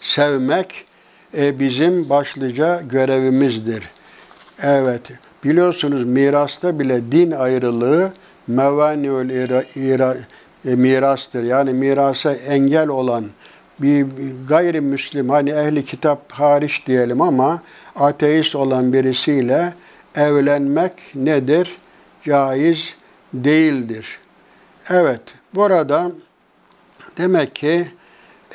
sevmek 0.00 0.84
e, 1.36 1.58
bizim 1.58 2.10
başlıca 2.10 2.80
görevimizdir. 2.80 3.90
Evet, 4.62 5.12
biliyorsunuz 5.44 6.04
mirasta 6.04 6.78
bile 6.78 7.12
din 7.12 7.30
ayrılığı 7.30 8.12
mevaniül 8.46 9.30
e, 10.64 10.74
mirastır. 10.76 11.42
Yani 11.42 11.72
mirasa 11.72 12.32
engel 12.32 12.88
olan 12.88 13.24
bir 13.78 14.06
gayrimüslim 14.48 15.28
hani 15.28 15.50
ehli 15.50 15.84
kitap 15.84 16.32
hariç 16.32 16.86
diyelim 16.86 17.20
ama 17.20 17.62
ateist 17.96 18.54
olan 18.54 18.92
birisiyle 18.92 19.74
evlenmek 20.14 20.92
nedir? 21.14 21.76
Caiz 22.24 22.94
değildir. 23.34 24.18
Evet, 24.90 25.20
burada 25.54 26.12
demek 27.18 27.54
ki 27.54 27.88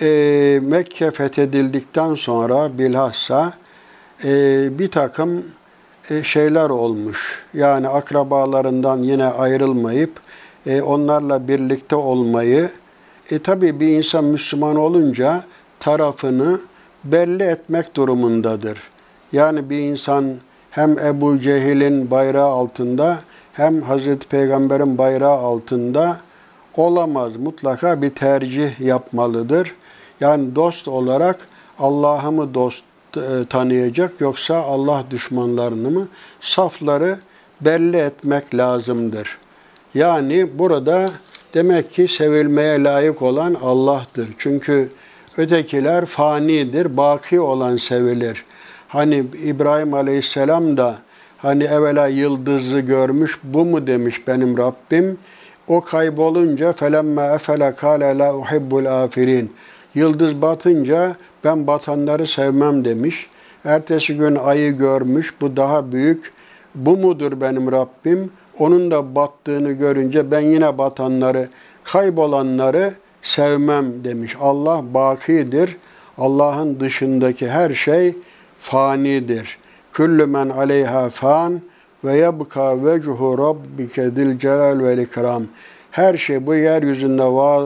e, 0.01 0.59
Mekke 0.63 1.11
fethedildikten 1.11 2.15
sonra 2.15 2.77
bilhassa 2.77 3.53
e, 4.23 4.29
bir 4.79 4.91
takım 4.91 5.45
şeyler 6.23 6.69
olmuş. 6.69 7.45
Yani 7.53 7.87
akrabalarından 7.87 8.97
yine 8.97 9.25
ayrılmayıp 9.25 10.19
e, 10.65 10.81
onlarla 10.81 11.47
birlikte 11.47 11.95
olmayı, 11.95 12.69
e 13.31 13.39
tabi 13.39 13.79
bir 13.79 13.87
insan 13.87 14.23
Müslüman 14.23 14.75
olunca 14.75 15.43
tarafını 15.79 16.59
belli 17.03 17.43
etmek 17.43 17.95
durumundadır. 17.95 18.79
Yani 19.31 19.69
bir 19.69 19.79
insan 19.79 20.35
hem 20.71 20.99
Ebu 20.99 21.39
Cehil'in 21.39 22.11
bayrağı 22.11 22.47
altında 22.47 23.19
hem 23.53 23.81
Hazreti 23.81 24.27
Peygamber'in 24.27 24.97
bayrağı 24.97 25.37
altında 25.37 26.17
olamaz. 26.77 27.35
Mutlaka 27.35 28.01
bir 28.01 28.09
tercih 28.09 28.79
yapmalıdır. 28.79 29.75
Yani 30.19 30.55
dost 30.55 30.87
olarak 30.87 31.47
Allah'ı 31.79 32.31
mı 32.31 32.53
dost 32.53 32.83
e, 32.83 32.92
tanıyacak 33.49 34.21
yoksa 34.21 34.55
Allah 34.55 35.03
düşmanlarını 35.11 35.91
mı? 35.91 36.07
Safları 36.41 37.19
belli 37.61 37.97
etmek 37.97 38.55
lazımdır. 38.55 39.37
Yani 39.93 40.47
burada 40.59 41.09
demek 41.53 41.91
ki 41.91 42.07
sevilmeye 42.07 42.83
layık 42.83 43.21
olan 43.21 43.53
Allah'tır. 43.53 44.27
Çünkü 44.37 44.89
ötekiler 45.37 46.05
fanidir, 46.05 46.97
baki 46.97 47.39
olan 47.39 47.77
sevilir. 47.77 48.45
Hani 48.87 49.23
İbrahim 49.43 49.93
Aleyhisselam 49.93 50.77
da 50.77 50.97
hani 51.37 51.63
evvela 51.63 52.07
yıldızı 52.07 52.79
görmüş, 52.79 53.39
bu 53.43 53.65
mu 53.65 53.87
demiş 53.87 54.27
benim 54.27 54.57
Rabbim. 54.57 55.17
O 55.67 55.81
kaybolunca 55.81 56.73
felemme 56.73 57.25
efele 57.25 57.75
kâle 57.75 58.17
la 58.17 58.37
uhibbul 58.37 58.85
afirin. 58.85 59.51
Yıldız 59.95 60.41
batınca 60.41 61.15
ben 61.43 61.67
batanları 61.67 62.27
sevmem 62.27 62.85
demiş. 62.85 63.27
Ertesi 63.65 64.17
gün 64.17 64.35
ayı 64.35 64.77
görmüş, 64.77 65.33
bu 65.41 65.55
daha 65.57 65.91
büyük. 65.91 66.33
Bu 66.75 66.97
mudur 66.97 67.41
benim 67.41 67.71
Rabbim? 67.71 68.31
Onun 68.59 68.91
da 68.91 69.15
battığını 69.15 69.71
görünce 69.71 70.31
ben 70.31 70.39
yine 70.39 70.77
batanları, 70.77 71.49
kaybolanları 71.83 72.93
sevmem 73.21 74.03
demiş. 74.03 74.35
Allah 74.39 74.83
bakidir. 74.93 75.77
Allah'ın 76.17 76.79
dışındaki 76.79 77.49
her 77.49 77.73
şey 77.73 78.15
fanidir. 78.59 79.57
Küllü 79.93 80.25
men 80.25 80.49
aleyha 80.49 81.09
fan 81.09 81.61
ve 82.03 82.17
yebka 82.17 82.85
vechuhu 82.85 83.37
rabbike 83.37 84.09
zil 84.09 84.39
celal 84.39 84.79
ve 84.79 85.03
ikram. 85.03 85.43
Her 85.91 86.17
şey 86.17 86.45
bu 86.45 86.55
yeryüzünde 86.55 87.23
var, 87.23 87.63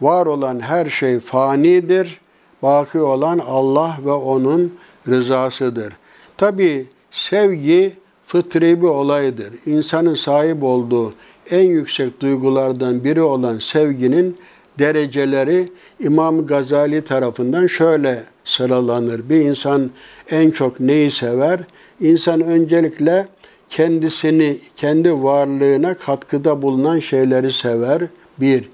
var 0.00 0.26
olan 0.26 0.60
her 0.60 0.90
şey 0.90 1.20
fanidir. 1.20 2.20
Baki 2.62 3.00
olan 3.00 3.38
Allah 3.38 3.98
ve 4.04 4.12
onun 4.12 4.74
rızasıdır. 5.08 5.92
Tabi 6.36 6.86
sevgi 7.10 7.92
fıtri 8.26 8.82
bir 8.82 8.86
olaydır. 8.86 9.52
İnsanın 9.66 10.14
sahip 10.14 10.62
olduğu 10.62 11.14
en 11.50 11.64
yüksek 11.64 12.20
duygulardan 12.20 13.04
biri 13.04 13.22
olan 13.22 13.58
sevginin 13.58 14.36
dereceleri 14.78 15.68
İmam 16.00 16.46
Gazali 16.46 17.04
tarafından 17.04 17.66
şöyle 17.66 18.22
sıralanır. 18.44 19.28
Bir 19.28 19.40
insan 19.40 19.90
en 20.30 20.50
çok 20.50 20.80
neyi 20.80 21.10
sever? 21.10 21.60
İnsan 22.00 22.40
öncelikle 22.40 23.26
kendisini, 23.70 24.58
kendi 24.76 25.22
varlığına 25.22 25.94
katkıda 25.94 26.62
bulunan 26.62 26.98
şeyleri 26.98 27.52
sever. 27.52 28.02
Bir. 28.40 28.64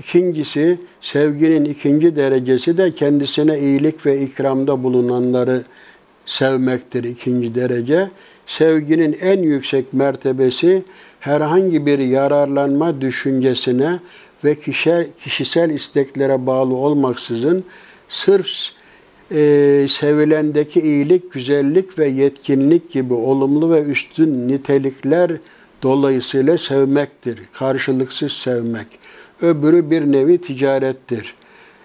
İkincisi, 0.00 0.78
sevginin 1.00 1.64
ikinci 1.64 2.16
derecesi 2.16 2.78
de 2.78 2.94
kendisine 2.94 3.58
iyilik 3.58 4.06
ve 4.06 4.20
ikramda 4.20 4.82
bulunanları 4.82 5.62
sevmektir 6.26 7.04
ikinci 7.04 7.54
derece. 7.54 8.10
Sevginin 8.46 9.16
en 9.20 9.38
yüksek 9.38 9.92
mertebesi 9.92 10.82
herhangi 11.20 11.86
bir 11.86 11.98
yararlanma 11.98 13.00
düşüncesine 13.00 13.98
ve 14.44 14.54
kişisel, 15.24 15.70
isteklere 15.70 16.46
bağlı 16.46 16.74
olmaksızın 16.74 17.64
sırf 18.08 18.48
e, 19.30 19.86
sevilendeki 19.90 20.80
iyilik, 20.80 21.32
güzellik 21.32 21.98
ve 21.98 22.08
yetkinlik 22.08 22.92
gibi 22.92 23.14
olumlu 23.14 23.70
ve 23.70 23.82
üstün 23.82 24.48
nitelikler 24.48 25.30
dolayısıyla 25.82 26.58
sevmektir. 26.58 27.38
Karşılıksız 27.52 28.32
sevmek. 28.32 28.86
Öbürü 29.42 29.90
bir 29.90 30.12
nevi 30.12 30.38
ticarettir. 30.38 31.34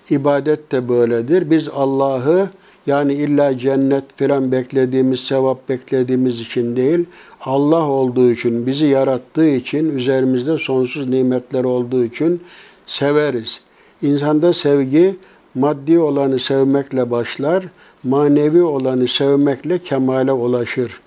İbadet 0.10 0.72
de 0.72 0.90
böyledir. 0.90 1.50
Biz 1.50 1.68
Allah'ı 1.68 2.50
yani 2.88 3.14
illa 3.14 3.58
cennet 3.58 4.04
filan 4.16 4.52
beklediğimiz, 4.52 5.20
sevap 5.20 5.70
beklediğimiz 5.70 6.42
için 6.42 6.76
değil, 6.76 7.06
Allah 7.42 7.90
olduğu 7.90 8.32
için, 8.32 8.68
bizi 8.68 8.86
yarattığı 8.86 9.48
için, 9.48 9.98
üzerimizde 9.98 10.58
sonsuz 10.58 11.10
nimetler 11.10 11.64
olduğu 11.64 12.04
için 12.04 12.42
severiz. 12.88 13.62
İnsanda 14.02 14.54
sevgi 14.54 15.16
maddi 15.56 16.00
olanı 16.00 16.40
sevmekle 16.40 17.12
başlar, 17.12 17.64
manevi 18.04 18.62
olanı 18.62 19.08
sevmekle 19.08 19.80
kemale 19.80 20.32
ulaşır. 20.32 21.02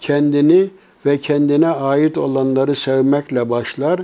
Kendini 0.00 0.70
ve 1.06 1.18
kendine 1.18 1.68
ait 1.68 2.18
olanları 2.18 2.76
sevmekle 2.76 3.50
başlar, 3.50 4.00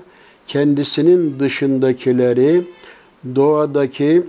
kendisinin 0.48 1.40
dışındakileri, 1.40 2.64
doğadaki 3.36 4.22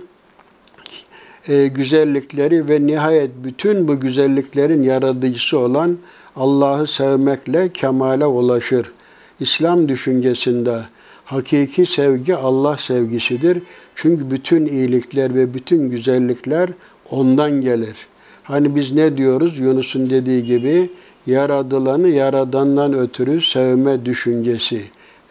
e, 1.48 1.66
güzellikleri 1.66 2.68
ve 2.68 2.86
nihayet 2.86 3.30
bütün 3.44 3.88
bu 3.88 4.00
güzelliklerin 4.00 4.82
yaratıcısı 4.82 5.58
olan 5.58 5.98
Allah'ı 6.36 6.86
sevmekle 6.86 7.68
kemale 7.68 8.26
ulaşır. 8.26 8.92
İslam 9.40 9.88
düşüncesinde 9.88 10.80
hakiki 11.24 11.86
sevgi 11.86 12.36
Allah 12.36 12.76
sevgisidir. 12.76 13.62
Çünkü 13.94 14.30
bütün 14.30 14.66
iyilikler 14.66 15.34
ve 15.34 15.54
bütün 15.54 15.90
güzellikler 15.90 16.70
ondan 17.10 17.60
gelir. 17.60 17.96
Hani 18.42 18.76
biz 18.76 18.92
ne 18.92 19.16
diyoruz? 19.16 19.58
Yunus'un 19.58 20.10
dediği 20.10 20.44
gibi 20.44 20.90
yaradılanı 21.26 22.08
yaradandan 22.08 22.94
ötürü 22.94 23.40
sevme 23.40 24.04
düşüncesi. 24.04 24.82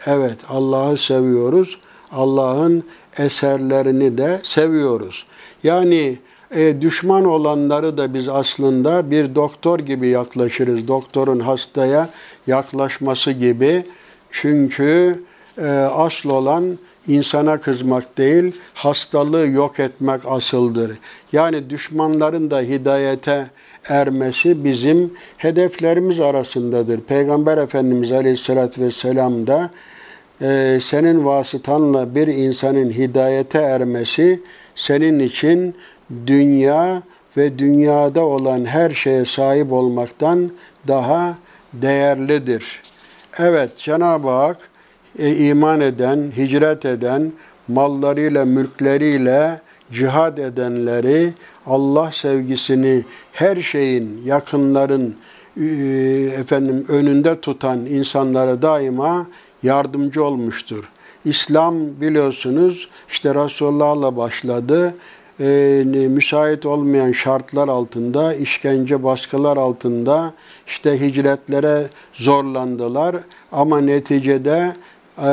Evet 0.08 0.38
Allah'ı 0.48 0.98
seviyoruz. 0.98 1.78
Allah'ın 2.12 2.84
eserlerini 3.18 4.18
de 4.18 4.40
seviyoruz. 4.44 5.26
Yani 5.62 6.18
e, 6.54 6.80
düşman 6.80 7.24
olanları 7.24 7.98
da 7.98 8.14
biz 8.14 8.28
aslında 8.28 9.10
bir 9.10 9.34
doktor 9.34 9.78
gibi 9.78 10.08
yaklaşırız. 10.08 10.88
Doktorun 10.88 11.40
hastaya 11.40 12.08
yaklaşması 12.46 13.30
gibi. 13.32 13.84
Çünkü 14.30 15.22
e, 15.58 15.66
asıl 15.70 16.30
olan 16.30 16.78
insana 17.08 17.60
kızmak 17.60 18.18
değil, 18.18 18.52
hastalığı 18.74 19.48
yok 19.48 19.80
etmek 19.80 20.20
asıldır. 20.26 20.98
Yani 21.32 21.70
düşmanların 21.70 22.50
da 22.50 22.60
hidayete 22.60 23.46
ermesi 23.88 24.64
bizim 24.64 25.12
hedeflerimiz 25.36 26.20
arasındadır. 26.20 27.00
Peygamber 27.00 27.58
Efendimiz 27.58 28.12
Aleyhisselatü 28.12 28.82
Vesselam 28.82 29.46
da 29.46 29.70
e, 30.42 30.78
senin 30.82 31.24
vasıtanla 31.24 32.14
bir 32.14 32.26
insanın 32.26 32.90
hidayete 32.90 33.58
ermesi 33.58 34.40
senin 34.74 35.18
için 35.18 35.74
dünya 36.26 37.02
ve 37.36 37.58
dünyada 37.58 38.24
olan 38.24 38.64
her 38.64 38.90
şeye 38.90 39.24
sahip 39.24 39.72
olmaktan 39.72 40.50
daha 40.88 41.38
değerlidir. 41.72 42.82
Evet 43.38 43.76
Cenab-ı 43.76 44.28
Hak 44.28 44.56
e, 45.18 45.36
iman 45.36 45.80
eden, 45.80 46.32
hicret 46.36 46.84
eden, 46.84 47.32
mallarıyla, 47.68 48.44
mülkleriyle 48.44 49.60
cihad 49.92 50.38
edenleri, 50.38 51.32
Allah 51.66 52.12
sevgisini 52.12 53.04
her 53.32 53.60
şeyin, 53.60 54.22
yakınların 54.24 55.16
e, 55.60 55.64
efendim 56.40 56.84
önünde 56.88 57.40
tutan 57.40 57.86
insanlara 57.86 58.62
daima 58.62 59.26
yardımcı 59.62 60.24
olmuştur. 60.24 60.84
İslam 61.24 62.00
biliyorsunuz 62.00 62.88
işte 63.10 63.34
Resulullah'la 63.34 64.16
başladı. 64.16 64.94
Ee, 65.40 65.84
müsait 66.08 66.66
olmayan 66.66 67.12
şartlar 67.12 67.68
altında, 67.68 68.34
işkence 68.34 69.04
baskılar 69.04 69.56
altında 69.56 70.32
işte 70.66 71.00
hicretlere 71.00 71.86
zorlandılar. 72.12 73.16
Ama 73.52 73.80
neticede 73.80 74.72
e, 75.22 75.30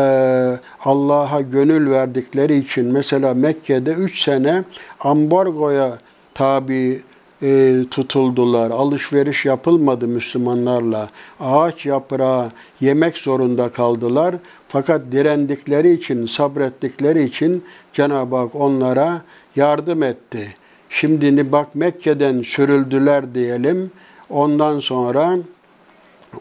Allah'a 0.83 1.41
gönül 1.41 1.91
verdikleri 1.91 2.57
için 2.57 2.85
mesela 2.85 3.33
Mekke'de 3.33 3.91
3 3.91 4.23
sene 4.23 4.63
ambargoya 4.99 5.97
tabi 6.33 7.01
e, 7.41 7.75
tutuldular. 7.91 8.71
Alışveriş 8.71 9.45
yapılmadı 9.45 10.07
Müslümanlarla. 10.07 11.09
Ağaç 11.39 11.85
yaprağı 11.85 12.51
yemek 12.79 13.17
zorunda 13.17 13.69
kaldılar. 13.69 14.35
Fakat 14.67 15.01
direndikleri 15.11 15.91
için, 15.91 16.25
sabrettikleri 16.25 17.23
için 17.23 17.63
Cenab-ı 17.93 18.35
Hak 18.35 18.55
onlara 18.55 19.21
yardım 19.55 20.03
etti. 20.03 20.55
Şimdi 20.89 21.51
bak 21.51 21.75
Mekke'den 21.75 22.41
sürüldüler 22.41 23.35
diyelim. 23.35 23.91
Ondan 24.29 24.79
sonra 24.79 25.37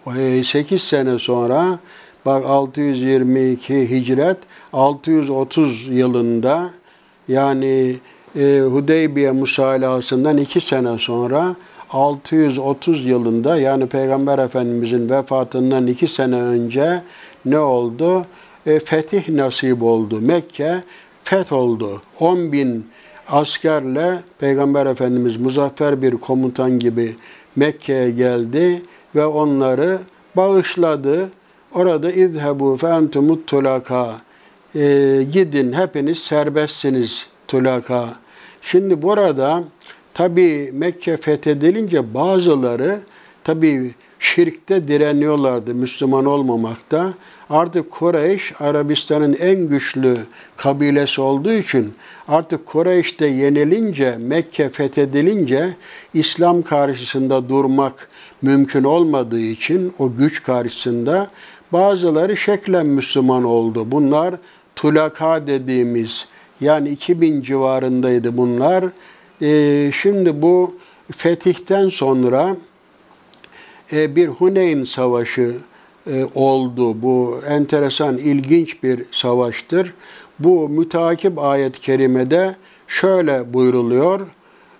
8 0.04 0.72
e, 0.72 0.78
sene 0.78 1.18
sonra 1.18 1.78
bak 2.26 2.44
622 2.44 3.90
hicret 3.90 4.37
630 4.72 5.88
yılında 5.88 6.70
yani 7.28 7.96
e, 8.37 8.61
Hudeybiye 8.61 9.31
musalasından 9.31 10.37
iki 10.37 10.61
sene 10.61 10.99
sonra 10.99 11.57
630 11.90 13.07
yılında 13.07 13.57
yani 13.57 13.87
Peygamber 13.87 14.38
Efendimizin 14.38 15.11
vefatından 15.11 15.87
iki 15.87 16.09
sene 16.09 16.37
önce 16.37 17.03
ne 17.44 17.59
oldu? 17.59 18.27
E, 18.66 18.81
fetih 18.81 19.29
nasip 19.29 19.83
oldu. 19.83 20.20
Mekke 20.20 20.83
feth 21.25 21.53
oldu. 21.53 22.03
10 22.20 22.53
bin 22.53 22.87
askerle 23.29 24.18
Peygamber 24.38 24.87
Efendimiz 24.87 25.37
muzaffer 25.37 26.03
bir 26.03 26.11
komutan 26.12 26.79
gibi 26.79 27.16
Mekke'ye 27.57 28.11
geldi 28.11 28.83
ve 29.14 29.27
onları 29.27 29.99
bağışladı. 30.37 31.31
Orada 31.75 32.11
izhebu 32.11 32.77
fe 32.77 32.87
entumut 32.87 33.47
tulaka. 33.47 34.20
E, 34.75 34.81
gidin 35.33 35.73
hepiniz 35.73 36.18
serbestsiniz 36.18 37.27
tulaka. 37.49 38.23
Şimdi 38.66 39.03
burada 39.03 39.64
tabi 40.14 40.70
Mekke 40.72 41.16
fethedilince 41.16 42.14
bazıları 42.14 43.00
tabi 43.44 43.94
şirkte 44.18 44.88
direniyorlardı 44.88 45.74
Müslüman 45.74 46.24
olmamakta. 46.24 47.14
Artık 47.50 47.90
Kureyş 47.90 48.53
Arabistan'ın 48.61 49.33
en 49.33 49.68
güçlü 49.68 50.18
kabilesi 50.57 51.20
olduğu 51.20 51.53
için 51.53 51.94
artık 52.29 52.66
Kureyş'te 52.66 53.27
yenilince, 53.27 54.16
Mekke 54.18 54.68
fethedilince 54.68 55.77
İslam 56.14 56.62
karşısında 56.62 57.48
durmak 57.48 58.09
mümkün 58.42 58.85
olmadığı 58.85 59.40
için 59.40 59.94
o 59.98 60.14
güç 60.16 60.42
karşısında 60.42 61.31
bazıları 61.72 62.37
şeklen 62.37 62.87
Müslüman 62.87 63.44
oldu. 63.44 63.90
Bunlar 63.90 64.35
tulaka 64.77 65.46
dediğimiz 65.46 66.29
yani 66.61 66.88
2000 66.88 67.43
civarındaydı 67.43 68.37
bunlar. 68.37 68.85
Ee, 69.43 69.90
şimdi 70.03 70.43
bu 70.43 70.75
fetihten 71.12 71.88
sonra 71.88 72.57
e, 73.93 74.17
bir 74.17 74.29
Huneyn 74.29 74.85
Savaşı 74.85 75.55
e, 76.07 76.27
oldu. 76.35 77.03
Bu 77.03 77.40
enteresan, 77.49 78.19
ilginç 78.19 78.83
bir 78.83 79.05
savaştır. 79.12 79.95
Bu 80.38 80.69
müteakip 80.69 81.38
ayet-i 81.38 81.81
kerimede 81.81 82.57
şöyle 82.88 83.55
buyruluyor. 83.55 84.21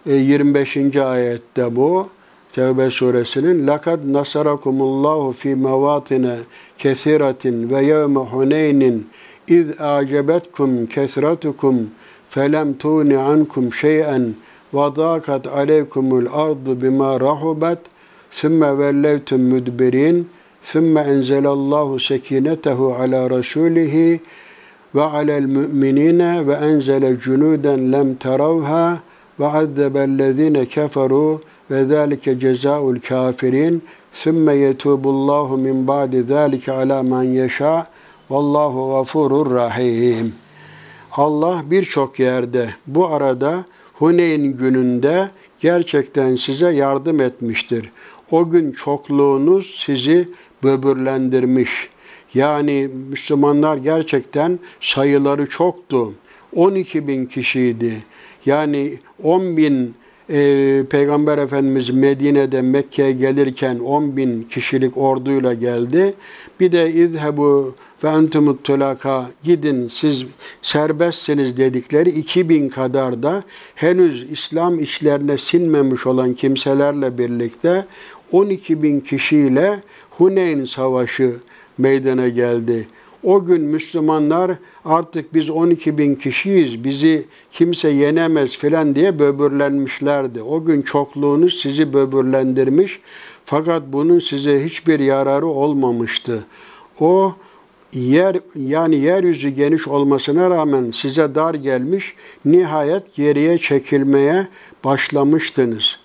E, 0.07 0.15
25. 0.15 0.97
ayette 0.97 1.77
bu. 1.77 2.09
Tevbe 2.53 2.91
suresinin 2.91 3.67
lakad 3.67 4.01
nasarakumullahu 4.05 5.33
fi 5.33 5.57
mevatine 5.57 6.37
kesiratin 6.79 7.71
ve 7.71 7.85
yevme 7.85 8.21
huneynin 8.21 9.09
إذ 9.51 9.81
أعجبتكم 9.81 10.87
كثرتكم 10.87 11.87
فلم 12.31 12.73
تون 12.73 13.13
عنكم 13.13 13.71
شيئا 13.71 14.33
وضاقت 14.73 15.47
عليكم 15.47 16.19
الأرض 16.19 16.65
بما 16.71 17.17
رحبت 17.17 17.79
ثم 18.33 18.63
وليتم 18.63 19.41
مدبرين 19.55 20.25
ثم 20.65 20.99
أنزل 20.99 21.47
الله 21.47 21.99
سكينته 21.99 22.95
على 22.95 23.27
رسوله 23.27 24.19
وعلى 24.95 25.39
المؤمنين 25.39 26.21
وأنزل 26.23 27.19
جنودا 27.19 27.77
لم 27.77 28.15
تروها 28.15 29.01
وعذب 29.39 29.97
الذين 29.97 30.65
كفروا 30.65 31.39
وذلك 31.71 32.29
جزاء 32.29 32.91
الكافرين 32.91 33.81
ثم 34.15 34.51
يتوب 34.51 35.09
الله 35.09 35.57
من 35.57 35.87
بعد 35.87 36.15
ذلك 36.15 36.69
على 36.69 37.03
من 37.03 37.37
يشاء 37.37 37.87
vallahu 38.35 38.91
gafurur 38.91 39.55
rahim. 39.55 40.35
Allah 41.13 41.63
birçok 41.71 42.19
yerde 42.19 42.69
bu 42.87 43.07
arada 43.07 43.65
Huneyn 43.95 44.45
gününde 44.45 45.31
gerçekten 45.61 46.37
size 46.37 46.71
yardım 46.71 47.21
etmiştir. 47.21 47.91
O 48.31 48.51
gün 48.51 48.73
çokluğunuz 48.73 49.77
sizi 49.87 50.29
böbürlendirmiş. 50.63 51.89
Yani 52.35 52.91
Müslümanlar 53.11 53.77
gerçekten 53.77 54.59
sayıları 54.81 55.49
çoktu. 55.49 56.15
12 56.57 57.09
bin 57.09 57.27
kişiydi. 57.27 57.93
Yani 58.47 58.99
10 59.23 59.57
bin 59.57 59.95
e, 60.31 60.83
Peygamber 60.91 61.39
Efendimiz 61.39 61.91
Medine'de 61.91 62.63
Mekke'ye 62.63 63.13
gelirken 63.13 63.79
10 63.79 64.17
bin 64.17 64.43
kişilik 64.43 64.97
orduyla 64.97 65.55
geldi. 65.55 66.15
Bir 66.61 66.73
de 66.73 66.93
izhebu 66.93 67.75
ve 68.05 68.09
entumut 68.09 68.65
tulaka 68.65 69.31
gidin 69.43 69.89
siz 69.89 70.25
serbestsiniz 70.63 71.57
dedikleri 71.57 72.11
2000 72.11 72.69
kadar 72.69 73.23
da 73.23 73.43
henüz 73.75 74.27
İslam 74.31 74.79
içlerine 74.79 75.39
sinmemiş 75.39 76.07
olan 76.07 76.35
kimselerle 76.35 77.19
birlikte 77.19 77.87
12 78.33 78.83
bin 78.83 79.01
kişiyle 79.01 79.83
Huneyn 80.11 80.65
Savaşı 80.65 81.37
meydana 81.79 82.29
geldi. 82.29 82.87
O 83.23 83.45
gün 83.45 83.61
Müslümanlar 83.61 84.51
artık 84.85 85.35
biz 85.35 85.51
12 85.51 85.99
bin 85.99 86.15
kişiyiz, 86.15 86.85
bizi 86.85 87.25
kimse 87.53 87.89
yenemez 87.89 88.59
filan 88.59 88.95
diye 88.95 89.19
böbürlenmişlerdi. 89.19 90.43
O 90.43 90.65
gün 90.65 90.83
çokluğunuz 90.83 91.61
sizi 91.61 91.93
böbürlendirmiş 91.93 93.01
fakat 93.45 93.83
bunun 93.87 94.19
size 94.19 94.65
hiçbir 94.65 95.01
yararı 95.01 95.47
olmamıştı. 95.47 96.45
O 97.01 97.35
yer 97.93 98.37
yani 98.57 98.97
yeryüzü 98.97 99.49
geniş 99.49 99.89
olmasına 99.89 100.51
rağmen 100.51 100.91
size 100.91 101.35
dar 101.35 101.55
gelmiş, 101.55 102.15
nihayet 102.45 103.15
geriye 103.15 103.59
çekilmeye 103.59 104.47
başlamıştınız. 104.85 105.97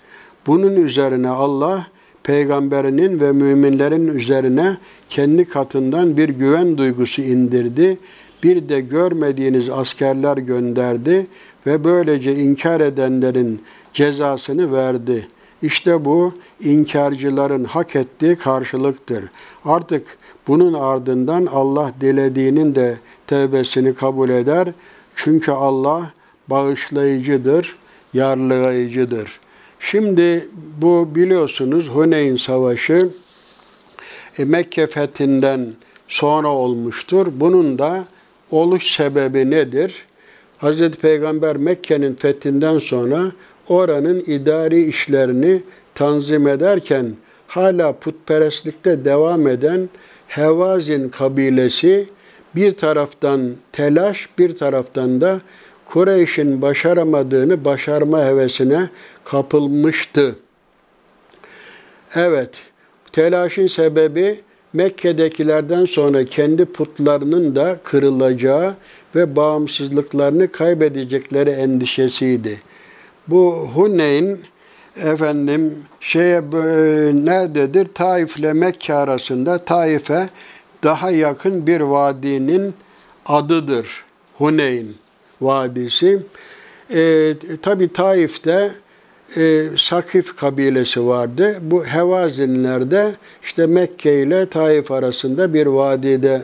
Bunun 0.46 0.76
üzerine 0.76 1.28
Allah 1.28 1.86
peygamberinin 2.22 3.20
ve 3.20 3.32
müminlerin 3.32 4.16
üzerine 4.16 4.76
kendi 5.08 5.44
katından 5.44 6.16
bir 6.16 6.28
güven 6.28 6.78
duygusu 6.78 7.22
indirdi. 7.22 7.98
bir 8.42 8.68
de 8.68 8.80
görmediğiniz 8.80 9.70
askerler 9.70 10.36
gönderdi 10.36 11.26
ve 11.66 11.84
böylece 11.84 12.34
inkar 12.34 12.80
edenlerin 12.80 13.62
cezasını 13.92 14.72
verdi. 14.72 15.28
İşte 15.62 16.04
bu 16.04 16.34
inkarcıların 16.60 17.64
hak 17.64 17.96
ettiği 17.96 18.36
karşılıktır. 18.36 19.24
Artık 19.64 20.18
bunun 20.48 20.72
ardından 20.72 21.46
Allah 21.46 21.92
dilediğinin 22.00 22.74
de 22.74 22.98
tevbesini 23.26 23.94
kabul 23.94 24.28
eder. 24.28 24.68
Çünkü 25.16 25.52
Allah 25.52 26.12
bağışlayıcıdır, 26.48 27.76
yarlayıcıdır. 28.14 29.40
Şimdi 29.80 30.48
bu 30.80 31.08
biliyorsunuz 31.14 31.88
Huneyn 31.88 32.36
Savaşı 32.36 33.08
e, 34.38 34.44
Mekke 34.44 34.86
fethinden 34.86 35.66
sonra 36.08 36.48
olmuştur. 36.48 37.26
Bunun 37.32 37.78
da 37.78 38.04
oluş 38.50 38.96
sebebi 38.96 39.50
nedir? 39.50 40.06
Hz. 40.62 40.90
Peygamber 40.90 41.56
Mekke'nin 41.56 42.14
fethinden 42.14 42.78
sonra 42.78 43.32
oranın 43.70 44.20
idari 44.26 44.84
işlerini 44.84 45.62
tanzim 45.94 46.48
ederken 46.48 47.06
hala 47.46 47.92
putperestlikte 47.92 49.04
devam 49.04 49.46
eden 49.46 49.88
Hevazin 50.28 51.08
kabilesi 51.08 52.08
bir 52.54 52.76
taraftan 52.76 53.50
telaş, 53.72 54.28
bir 54.38 54.56
taraftan 54.56 55.20
da 55.20 55.40
Kureyş'in 55.86 56.62
başaramadığını 56.62 57.64
başarma 57.64 58.24
hevesine 58.24 58.88
kapılmıştı. 59.24 60.36
Evet, 62.14 62.62
telaşın 63.12 63.66
sebebi 63.66 64.40
Mekke'dekilerden 64.72 65.84
sonra 65.84 66.24
kendi 66.24 66.64
putlarının 66.64 67.56
da 67.56 67.78
kırılacağı 67.84 68.74
ve 69.14 69.36
bağımsızlıklarını 69.36 70.52
kaybedecekleri 70.52 71.50
endişesiydi. 71.50 72.60
Bu 73.28 73.68
Huneyn 73.74 74.38
efendim 74.96 75.78
şeye 76.00 76.40
nerededir? 77.24 77.88
Taif 77.94 78.36
ile 78.36 78.52
Mekke 78.52 78.94
arasında 78.94 79.64
Taif'e 79.64 80.28
daha 80.84 81.10
yakın 81.10 81.66
bir 81.66 81.80
vadinin 81.80 82.74
adıdır. 83.26 84.04
Huneyn 84.38 84.86
Vadisi. 85.40 86.18
E, 86.94 87.34
Tabi 87.62 87.92
Taif'te 87.92 88.70
e, 89.36 89.64
Sakif 89.76 90.36
kabilesi 90.36 91.06
vardı. 91.06 91.58
Bu 91.60 91.84
Hevazinler 91.84 92.90
işte 93.42 93.66
Mekke 93.66 94.22
ile 94.22 94.46
Taif 94.46 94.90
arasında 94.90 95.54
bir 95.54 95.66
vadide 95.66 96.42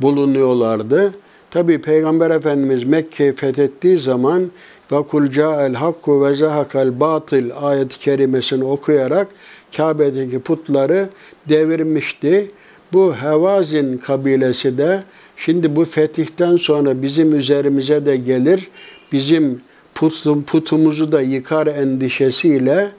bulunuyorlardı. 0.00 1.14
Tabi 1.50 1.80
Peygamber 1.80 2.30
Efendimiz 2.30 2.84
Mekke'yi 2.84 3.32
fethettiği 3.32 3.96
zaman 3.96 4.50
ve 4.94 5.02
kul 5.02 5.30
ca'el 5.30 5.74
hakku 5.74 6.24
ve 6.24 6.34
zahakal 6.34 7.00
batıl 7.00 7.50
ayet-i 7.62 7.98
kerimesini 7.98 8.64
okuyarak 8.64 9.28
Kabe'deki 9.76 10.38
putları 10.38 11.08
devirmişti. 11.48 12.50
Bu 12.92 13.14
Hevazin 13.14 13.98
kabilesi 13.98 14.78
de 14.78 15.02
şimdi 15.36 15.76
bu 15.76 15.84
fetihten 15.84 16.56
sonra 16.56 17.02
bizim 17.02 17.36
üzerimize 17.36 18.06
de 18.06 18.16
gelir. 18.16 18.68
Bizim 19.12 19.60
putum, 19.94 20.44
putumuzu 20.44 21.12
da 21.12 21.20
yıkar 21.20 21.66
endişesiyle 21.66 22.90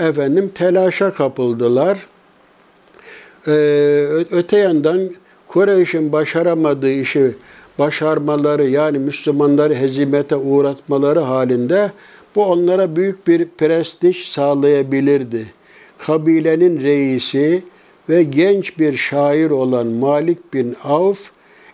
efendim 0.00 0.50
telaşa 0.54 1.14
kapıldılar. 1.14 1.98
Ee, 3.46 3.50
öte 4.30 4.58
yandan 4.58 5.10
Kureyş'in 5.46 6.12
başaramadığı 6.12 6.90
işi 6.90 7.34
başarmaları 7.78 8.68
yani 8.68 8.98
Müslümanları 8.98 9.74
hezimete 9.74 10.36
uğratmaları 10.36 11.20
halinde 11.20 11.92
bu 12.34 12.44
onlara 12.44 12.96
büyük 12.96 13.26
bir 13.26 13.48
prestij 13.58 14.28
sağlayabilirdi. 14.28 15.46
Kabilenin 15.98 16.82
reisi 16.82 17.62
ve 18.08 18.22
genç 18.22 18.78
bir 18.78 18.96
şair 18.96 19.50
olan 19.50 19.86
Malik 19.86 20.54
bin 20.54 20.76
Avf 20.84 21.18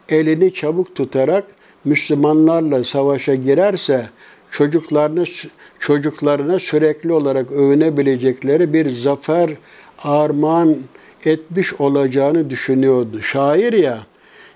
elini 0.08 0.54
çabuk 0.54 0.94
tutarak 0.94 1.44
Müslümanlarla 1.84 2.84
savaşa 2.84 3.34
girerse 3.34 4.08
çocuklarını 4.50 5.24
çocuklarına 5.78 6.58
sürekli 6.58 7.12
olarak 7.12 7.52
övünebilecekleri 7.52 8.72
bir 8.72 8.90
zafer 8.90 9.50
armağan 9.98 10.76
etmiş 11.24 11.80
olacağını 11.80 12.50
düşünüyordu. 12.50 13.22
Şair 13.22 13.72
ya, 13.72 14.06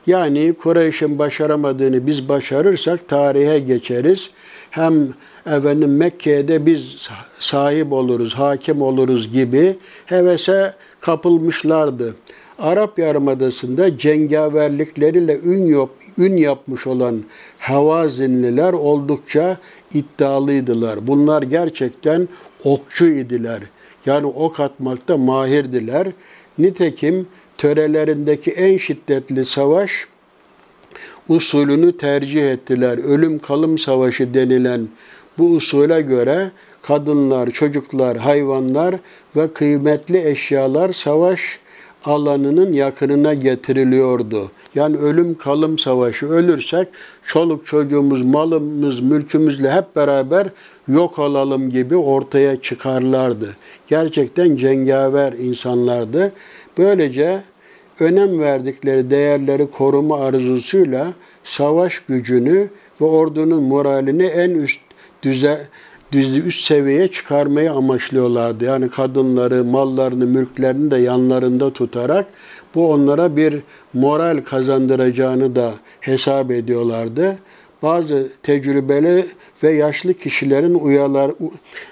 yani 0.09 0.53
Kureyş'in 0.53 1.19
başaramadığını 1.19 2.07
biz 2.07 2.29
başarırsak 2.29 3.09
tarihe 3.09 3.59
geçeriz. 3.59 4.31
Hem 4.71 5.09
efendim 5.47 5.97
Mekke'de 5.97 6.67
biz 6.67 7.09
sahip 7.39 7.93
oluruz, 7.93 8.35
hakim 8.35 8.83
oluruz 8.83 9.33
gibi 9.33 9.77
hevese 10.07 10.75
kapılmışlardı. 11.01 12.15
Arap 12.59 12.99
Yarımadası'nda 12.99 13.99
cengaverlikleriyle 13.99 15.39
ün, 15.45 15.67
yap, 15.67 15.91
ün 16.19 16.37
yapmış 16.37 16.87
olan 16.87 17.23
Havazinliler 17.59 18.73
oldukça 18.73 19.57
iddialıydılar. 19.95 21.07
Bunlar 21.07 21.43
gerçekten 21.43 22.29
okçu 22.65 23.07
idiler. 23.07 23.61
Yani 24.07 24.27
ok 24.27 24.61
atmakta 24.61 25.17
mahirdiler. 25.17 26.07
Nitekim 26.59 27.27
törelerindeki 27.59 28.51
en 28.51 28.79
şiddetli 28.79 29.47
savaş 29.47 29.91
usulünü 31.29 31.97
tercih 31.97 32.53
ettiler. 32.53 32.99
Ölüm 32.99 33.39
kalım 33.39 33.79
savaşı 33.79 34.35
denilen 34.35 34.89
bu 35.39 35.51
usule 35.51 36.03
göre 36.03 36.51
kadınlar, 36.83 37.51
çocuklar, 37.51 38.17
hayvanlar 38.17 38.95
ve 39.37 39.53
kıymetli 39.53 40.29
eşyalar 40.29 40.93
savaş 40.93 41.41
alanının 42.05 42.73
yakınına 42.73 43.35
getiriliyordu. 43.35 44.51
Yani 44.75 44.97
ölüm 44.97 45.35
kalım 45.35 45.79
savaşı 45.79 46.29
ölürsek 46.29 46.89
çoluk 47.27 47.67
çocuğumuz, 47.67 48.25
malımız, 48.25 49.01
mülkümüzle 49.01 49.73
hep 49.73 49.97
beraber 49.97 50.49
yok 50.89 51.19
olalım 51.19 51.71
gibi 51.71 51.97
ortaya 51.97 52.63
çıkarlardı. 52.63 53.57
Gerçekten 53.89 54.57
cengaver 54.57 55.33
insanlardı. 55.33 56.33
Böylece 56.79 57.43
önem 58.01 58.41
verdikleri 58.41 59.11
değerleri 59.11 59.71
koruma 59.71 60.21
arzusuyla 60.21 61.13
savaş 61.45 62.03
gücünü 62.09 62.69
ve 63.01 63.05
ordunun 63.05 63.63
moralini 63.63 64.25
en 64.25 64.51
üst 64.51 64.81
düze 65.23 65.67
üst 66.15 66.65
seviyeye 66.65 67.09
çıkarmayı 67.09 67.73
amaçlıyorlardı. 67.73 68.65
Yani 68.65 68.89
kadınları, 68.89 69.65
mallarını, 69.65 70.27
mülklerini 70.27 70.91
de 70.91 70.97
yanlarında 70.97 71.73
tutarak 71.73 72.27
bu 72.75 72.93
onlara 72.93 73.37
bir 73.37 73.61
moral 73.95 74.43
kazandıracağını 74.45 75.57
da 75.57 75.75
hesap 76.01 76.51
ediyorlardı. 76.51 77.37
Bazı 77.83 78.29
tecrübeli 78.43 79.27
ve 79.63 79.73
yaşlı 79.73 80.15
kişilerin 80.15 80.75
uyalar, 80.75 81.33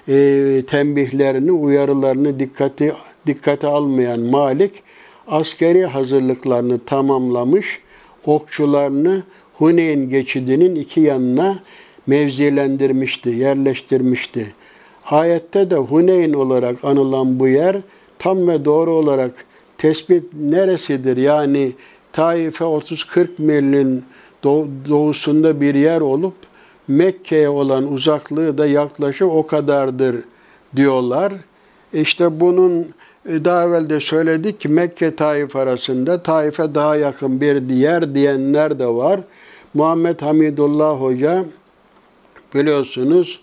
e, 0.07 0.65
tembihlerini, 0.65 1.51
uyarılarını 1.51 2.39
dikkati 2.39 2.93
dikkate 3.27 3.67
almayan 3.67 4.19
Malik 4.19 4.83
askeri 5.27 5.85
hazırlıklarını 5.85 6.79
tamamlamış, 6.79 7.79
okçularını 8.25 9.23
Huneyn 9.53 10.09
geçidinin 10.09 10.75
iki 10.75 10.99
yanına 11.01 11.59
mevzilendirmişti, 12.07 13.29
yerleştirmişti. 13.29 14.53
Ayette 15.05 15.69
de 15.69 15.75
Huneyn 15.75 16.33
olarak 16.33 16.83
anılan 16.83 17.39
bu 17.39 17.47
yer 17.47 17.77
tam 18.19 18.47
ve 18.47 18.65
doğru 18.65 18.91
olarak 18.91 19.45
tespit 19.77 20.23
neresidir? 20.33 21.17
Yani 21.17 21.71
Taif'e 22.13 22.65
30-40 22.65 23.27
milin 23.37 24.03
doğusunda 24.43 25.61
bir 25.61 25.75
yer 25.75 26.01
olup 26.01 26.33
Mekke'ye 26.87 27.49
olan 27.49 27.93
uzaklığı 27.93 28.57
da 28.57 28.65
yaklaşık 28.65 29.27
o 29.27 29.47
kadardır 29.47 30.15
diyorlar. 30.75 31.33
İşte 31.93 32.39
bunun 32.39 32.87
e, 33.29 33.45
daha 33.45 33.63
evvel 33.63 33.89
de 33.89 33.99
söyledik 33.99 34.59
ki 34.59 34.69
Mekke 34.69 35.15
Taif 35.15 35.55
arasında 35.55 36.23
Taif'e 36.23 36.75
daha 36.75 36.95
yakın 36.95 37.41
bir 37.41 37.69
yer 37.69 38.15
diyenler 38.15 38.79
de 38.79 38.87
var. 38.87 39.19
Muhammed 39.73 40.21
Hamidullah 40.21 41.01
Hoca 41.01 41.45
biliyorsunuz 42.55 43.39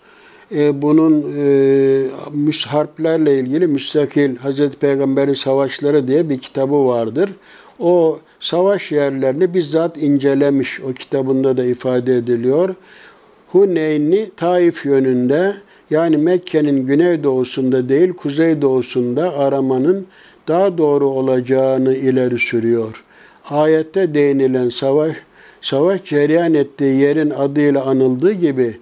e, 0.53 0.83
bunun 0.83 1.35
e, 1.37 2.57
harplerle 2.67 3.39
ilgili 3.39 3.67
müstakil 3.67 4.37
Hazreti 4.37 4.79
Peygamber'in 4.79 5.35
savaşları 5.35 6.09
diye 6.09 6.29
bir 6.29 6.39
kitabı 6.39 6.87
vardır. 6.87 7.31
O 7.79 8.19
savaş 8.45 8.93
yerlerini 8.93 9.55
bizzat 9.55 9.97
incelemiş. 9.97 10.81
O 10.81 10.93
kitabında 10.93 11.57
da 11.57 11.65
ifade 11.65 12.17
ediliyor. 12.17 12.75
Huneyn'i 13.49 14.31
Taif 14.37 14.87
yönünde 14.87 15.55
yani 15.91 16.17
Mekke'nin 16.17 16.87
güneydoğusunda 16.87 17.89
değil 17.89 18.13
kuzeydoğusunda 18.13 19.39
aramanın 19.39 20.07
daha 20.49 20.79
doğru 20.79 21.07
olacağını 21.07 21.95
ileri 21.95 22.39
sürüyor. 22.39 23.05
Ayette 23.51 24.15
değinilen 24.15 24.69
savaş 24.69 25.17
savaş 25.61 26.05
cereyan 26.05 26.55
ettiği 26.55 27.01
yerin 27.01 27.31
adıyla 27.31 27.85
anıldığı 27.85 28.33
gibi 28.33 28.79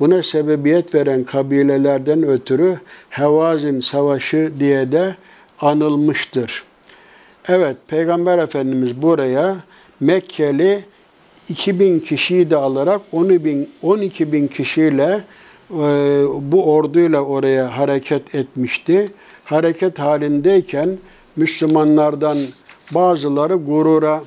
buna 0.00 0.22
sebebiyet 0.22 0.94
veren 0.94 1.24
kabilelerden 1.24 2.22
ötürü 2.22 2.78
Hevazin 3.10 3.80
Savaşı 3.80 4.50
diye 4.60 4.92
de 4.92 5.14
anılmıştır. 5.60 6.64
Evet, 7.48 7.76
Peygamber 7.88 8.38
Efendimiz 8.38 9.02
buraya 9.02 9.56
Mekkeli 10.00 10.84
2000 11.48 12.00
kişiyi 12.00 12.50
de 12.50 12.56
alarak 12.56 13.00
12 13.12 13.44
bin, 13.44 13.70
12 13.82 14.32
bin 14.32 14.46
kişiyle 14.48 15.24
e, 15.70 15.76
bu 16.40 16.72
orduyla 16.74 17.20
oraya 17.20 17.78
hareket 17.78 18.34
etmişti. 18.34 19.04
Hareket 19.44 19.98
halindeyken 19.98 20.98
Müslümanlardan 21.36 22.38
bazıları 22.90 23.54
gurura, 23.54 24.22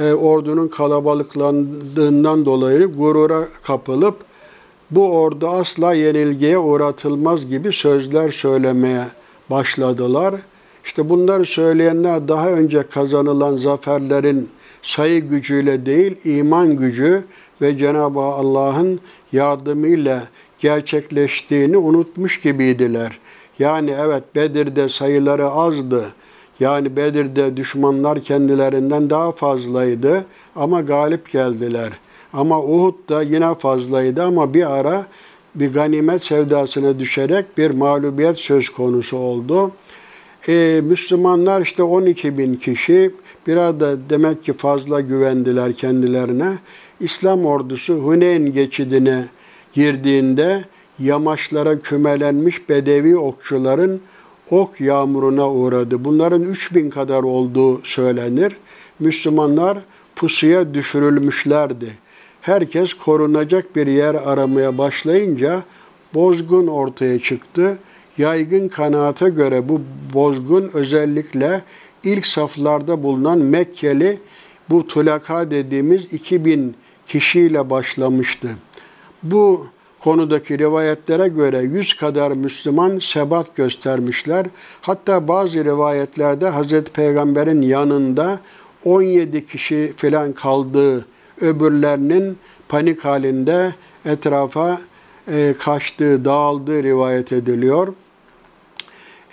e, 0.00 0.12
ordunun 0.12 0.68
kalabalıklandığından 0.68 2.46
dolayı 2.46 2.86
gurura 2.86 3.44
kapılıp 3.62 4.16
bu 4.90 5.08
ordu 5.08 5.48
asla 5.48 5.94
yenilgiye 5.94 6.58
uğratılmaz 6.58 7.48
gibi 7.48 7.72
sözler 7.72 8.32
söylemeye 8.32 9.04
başladılar. 9.50 10.34
İşte 10.86 11.08
bunları 11.08 11.44
söyleyenler 11.44 12.28
daha 12.28 12.50
önce 12.50 12.82
kazanılan 12.82 13.56
zaferlerin 13.56 14.48
sayı 14.82 15.28
gücüyle 15.28 15.86
değil, 15.86 16.16
iman 16.24 16.76
gücü 16.76 17.24
ve 17.62 17.78
Cenab-ı 17.78 18.20
Allah'ın 18.20 19.00
yardımıyla 19.32 20.28
gerçekleştiğini 20.58 21.76
unutmuş 21.76 22.40
gibiydiler. 22.40 23.18
Yani 23.58 23.94
evet 24.00 24.22
Bedir'de 24.34 24.88
sayıları 24.88 25.46
azdı. 25.46 26.04
Yani 26.60 26.96
Bedir'de 26.96 27.56
düşmanlar 27.56 28.20
kendilerinden 28.20 29.10
daha 29.10 29.32
fazlaydı 29.32 30.24
ama 30.56 30.80
galip 30.80 31.32
geldiler. 31.32 31.92
Ama 32.32 32.62
Uhud 32.62 33.08
da 33.08 33.22
yine 33.22 33.54
fazlaydı 33.54 34.22
ama 34.22 34.54
bir 34.54 34.76
ara 34.78 35.06
bir 35.54 35.72
ganimet 35.72 36.24
sevdasına 36.24 36.98
düşerek 36.98 37.58
bir 37.58 37.70
mağlubiyet 37.70 38.38
söz 38.38 38.68
konusu 38.70 39.16
oldu. 39.16 39.72
Ee, 40.48 40.80
Müslümanlar 40.84 41.62
işte 41.62 41.82
12 41.82 42.38
bin 42.38 42.54
kişi 42.54 43.10
biraz 43.46 43.80
da 43.80 44.10
demek 44.10 44.44
ki 44.44 44.52
fazla 44.52 45.00
güvendiler 45.00 45.72
kendilerine. 45.72 46.58
İslam 47.00 47.46
ordusu 47.46 47.94
Huneyn 47.94 48.52
geçidine 48.52 49.24
girdiğinde 49.72 50.64
yamaçlara 50.98 51.78
kümelenmiş 51.78 52.68
bedevi 52.68 53.16
okçuların 53.16 54.00
ok 54.50 54.80
yağmuruna 54.80 55.52
uğradı. 55.52 56.04
Bunların 56.04 56.42
3000 56.42 56.90
kadar 56.90 57.22
olduğu 57.22 57.84
söylenir. 57.84 58.56
Müslümanlar 59.00 59.78
pusuya 60.16 60.74
düşürülmüşlerdi. 60.74 61.92
Herkes 62.40 62.94
korunacak 62.94 63.76
bir 63.76 63.86
yer 63.86 64.14
aramaya 64.14 64.78
başlayınca 64.78 65.62
bozgun 66.14 66.66
ortaya 66.66 67.18
çıktı. 67.18 67.78
Yaygın 68.18 68.68
kanaate 68.68 69.28
göre 69.28 69.68
bu 69.68 69.80
bozgun 70.14 70.70
özellikle 70.74 71.62
ilk 72.04 72.26
saflarda 72.26 73.02
bulunan 73.02 73.38
Mekkeli 73.38 74.18
bu 74.70 74.86
tulaka 74.86 75.50
dediğimiz 75.50 76.04
2000 76.12 76.74
kişiyle 77.06 77.70
başlamıştı. 77.70 78.48
Bu 79.22 79.66
konudaki 80.00 80.58
rivayetlere 80.58 81.28
göre 81.28 81.58
yüz 81.58 81.96
kadar 81.96 82.30
Müslüman 82.30 82.98
sebat 82.98 83.56
göstermişler. 83.56 84.46
Hatta 84.80 85.28
bazı 85.28 85.64
rivayetlerde 85.64 86.48
Hazreti 86.48 86.92
Peygamber'in 86.92 87.62
yanında 87.62 88.40
17 88.84 89.46
kişi 89.46 89.92
filan 89.96 90.32
kaldığı, 90.32 91.06
öbürlerinin 91.40 92.38
panik 92.68 93.04
halinde 93.04 93.74
etrafa 94.04 94.80
e, 95.28 95.54
kaçtığı, 95.58 96.24
dağıldığı 96.24 96.82
rivayet 96.82 97.32
ediliyor. 97.32 97.94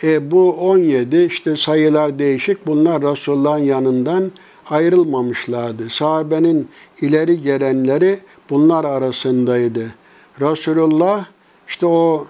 E, 0.04 0.32
bu 0.32 0.54
17 0.54 1.24
işte 1.24 1.56
sayılar 1.56 2.20
değişik. 2.20 2.68
Bunlar 2.68 3.02
Resulullah'ın 3.02 3.64
yanından 3.64 4.32
ayrılmamışlardı. 4.70 5.90
Sahabenin 5.90 6.68
ileri 7.02 7.42
gelenleri 7.42 8.20
bunlar 8.50 8.86
arasındaydı. 8.86 9.94
Resulullah 10.42 11.26
işte 11.68 11.86
o 11.86 12.28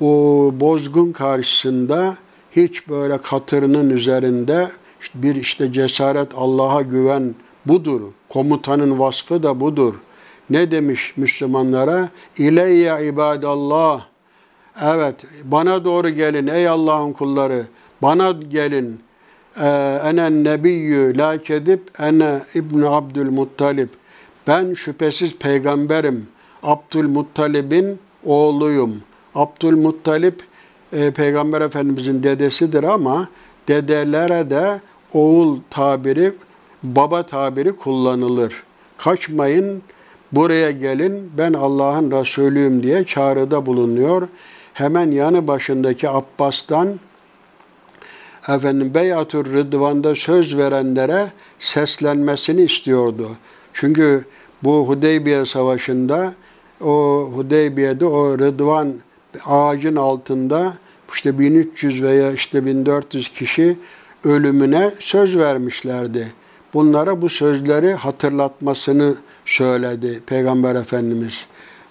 bu 0.00 0.54
bozgun 0.60 1.12
karşısında 1.12 2.16
hiç 2.52 2.88
böyle 2.88 3.18
katırının 3.18 3.90
üzerinde 3.90 4.68
bir 5.14 5.34
işte 5.34 5.72
cesaret 5.72 6.28
Allah'a 6.36 6.82
güven 6.82 7.34
budur. 7.66 8.00
Komutanın 8.28 8.98
vasfı 8.98 9.42
da 9.42 9.60
budur. 9.60 9.94
Ne 10.50 10.70
demiş 10.70 11.12
Müslümanlara? 11.16 12.08
İleyye 12.38 13.06
ibadallah. 13.06 14.09
Evet, 14.82 15.14
bana 15.44 15.84
doğru 15.84 16.08
gelin 16.08 16.46
ey 16.46 16.68
Allah'ın 16.68 17.12
kulları. 17.12 17.66
Bana 18.02 18.30
gelin. 18.30 19.00
Ee, 19.56 20.00
enen 20.04 20.44
nebiyyü 20.44 21.18
la 21.18 21.38
kedip 21.38 22.00
ene 22.00 22.40
İbn 22.54 22.82
Abdülmuttalib. 22.82 23.88
Ben 24.46 24.74
şüphesiz 24.74 25.36
peygamberim. 25.36 26.26
Abdülmuttalib'in 26.62 27.98
oğluyum. 28.24 29.02
Abdülmuttalib 29.34 30.34
e, 30.92 31.10
Peygamber 31.10 31.60
Efendimizin 31.60 32.22
dedesidir 32.22 32.84
ama 32.84 33.28
dedelere 33.68 34.50
de 34.50 34.80
oğul 35.12 35.58
tabiri, 35.70 36.32
baba 36.82 37.22
tabiri 37.22 37.76
kullanılır. 37.76 38.62
Kaçmayın, 38.96 39.82
buraya 40.32 40.70
gelin, 40.70 41.32
ben 41.38 41.52
Allah'ın 41.52 42.10
Resulüyüm 42.10 42.82
diye 42.82 43.04
çağrıda 43.04 43.66
bulunuyor. 43.66 44.28
Hemen 44.74 45.10
yanı 45.10 45.46
başındaki 45.46 46.08
Abbas'tan 46.08 47.00
efendim 48.48 48.94
Beyatür 48.94 49.52
Rıdvan'da 49.52 50.14
söz 50.14 50.58
verenlere 50.58 51.32
seslenmesini 51.58 52.62
istiyordu. 52.62 53.30
Çünkü 53.72 54.24
bu 54.62 54.88
Hudeybiye 54.88 55.46
Savaşı'nda 55.46 56.34
o 56.80 57.28
Hudeybiye'de 57.34 58.04
o 58.04 58.38
Rıdvan 58.38 58.94
ağacın 59.46 59.96
altında 59.96 60.72
işte 61.14 61.38
1300 61.38 62.02
veya 62.02 62.32
işte 62.32 62.66
1400 62.66 63.28
kişi 63.28 63.76
ölümüne 64.24 64.90
söz 64.98 65.38
vermişlerdi. 65.38 66.32
Bunlara 66.74 67.22
bu 67.22 67.28
sözleri 67.28 67.94
hatırlatmasını 67.94 69.14
söyledi 69.46 70.20
Peygamber 70.26 70.74
Efendimiz 70.74 71.34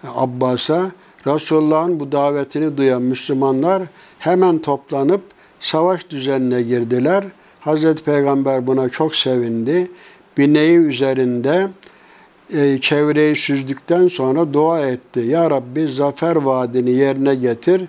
Abbas'a. 0.04 0.92
Resulullah'ın 1.28 2.00
bu 2.00 2.12
davetini 2.12 2.78
duyan 2.78 3.02
Müslümanlar 3.02 3.84
hemen 4.20 4.60
toplanıp 4.60 5.22
savaş 5.60 6.10
düzenine 6.10 6.62
girdiler. 6.62 7.24
Hazreti 7.60 8.04
Peygamber 8.04 8.68
buna 8.68 8.90
çok 8.90 9.16
sevindi. 9.16 9.92
Bineği 10.38 10.78
üzerinde 10.78 11.68
e, 12.54 12.82
çevreyi 12.82 13.36
süzdükten 13.36 14.08
sonra 14.08 14.54
dua 14.54 14.88
etti. 14.88 15.20
Ya 15.20 15.52
Rabbi 15.52 15.88
zafer 15.88 16.36
vaadini 16.36 16.92
yerine 16.92 17.36
getir, 17.36 17.82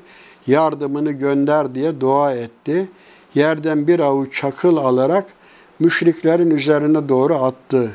yardımını 0.47 1.13
gönder 1.13 1.75
diye 1.75 2.01
dua 2.01 2.35
etti. 2.35 2.89
Yerden 3.35 3.87
bir 3.87 4.01
avuç 4.01 4.41
çakıl 4.41 4.77
alarak 4.77 5.27
müşriklerin 5.79 6.51
üzerine 6.51 7.09
doğru 7.09 7.35
attı. 7.35 7.91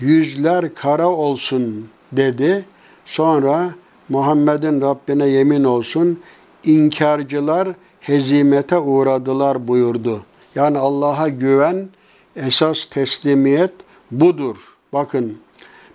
Yüzler 0.00 0.74
kara 0.74 1.08
olsun 1.08 1.88
dedi. 2.12 2.64
Sonra 3.06 3.70
Muhammed'in 4.08 4.80
Rabbine 4.80 5.26
yemin 5.26 5.64
olsun 5.64 6.20
inkarcılar 6.64 7.68
hezimete 8.00 8.78
uğradılar 8.78 9.68
buyurdu. 9.68 10.22
Yani 10.54 10.78
Allah'a 10.78 11.28
güven, 11.28 11.88
esas 12.36 12.84
teslimiyet 12.84 13.70
budur. 14.10 14.56
Bakın 14.92 15.38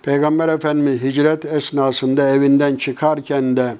Peygamber 0.02 0.48
Efendimiz 0.48 1.02
hicret 1.02 1.44
esnasında 1.44 2.28
evinden 2.28 2.76
çıkarken 2.76 3.56
de 3.56 3.74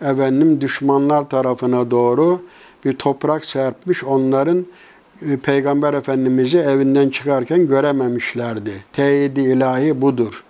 efendim 0.00 0.60
düşmanlar 0.60 1.28
tarafına 1.28 1.90
doğru 1.90 2.42
bir 2.84 2.92
toprak 2.92 3.44
serpmiş. 3.44 4.04
Onların 4.04 4.66
e, 5.30 5.36
Peygamber 5.36 5.94
Efendimiz'i 5.94 6.58
evinden 6.58 7.08
çıkarken 7.08 7.66
görememişlerdi. 7.66 8.72
Teyidi 8.92 9.40
ilahi 9.40 10.00
budur. 10.00 10.44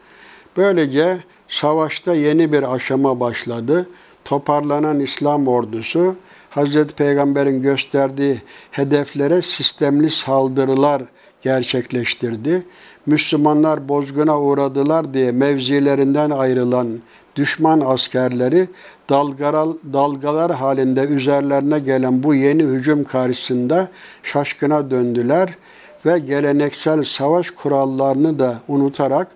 Böylece 0.57 1.19
savaşta 1.53 2.15
yeni 2.15 2.53
bir 2.53 2.75
aşama 2.75 3.21
başladı. 3.21 3.89
Toparlanan 4.25 5.01
İslam 5.01 5.49
ordusu 5.49 6.17
Hazreti 6.51 6.95
Peygamber'in 6.95 7.63
gösterdiği 7.63 8.43
hedeflere 8.71 9.43
sistemli 9.43 10.11
saldırılar 10.11 11.03
gerçekleştirdi. 11.43 12.67
Müslümanlar 13.07 13.89
bozguna 13.89 14.41
uğradılar 14.41 15.15
diye 15.15 15.33
mevzilerinden 15.33 16.31
ayrılan 16.31 16.89
düşman 17.37 17.81
askerleri 17.81 18.69
dalgaral, 19.11 19.75
dalgalar 19.93 20.53
halinde 20.53 21.01
üzerlerine 21.01 21.79
gelen 21.79 22.23
bu 22.23 22.35
yeni 22.35 22.63
hücum 22.63 23.05
karşısında 23.05 23.89
şaşkına 24.23 24.91
döndüler 24.91 25.55
ve 26.07 26.19
geleneksel 26.19 27.05
savaş 27.05 27.51
kurallarını 27.51 28.39
da 28.39 28.59
unutarak 28.69 29.29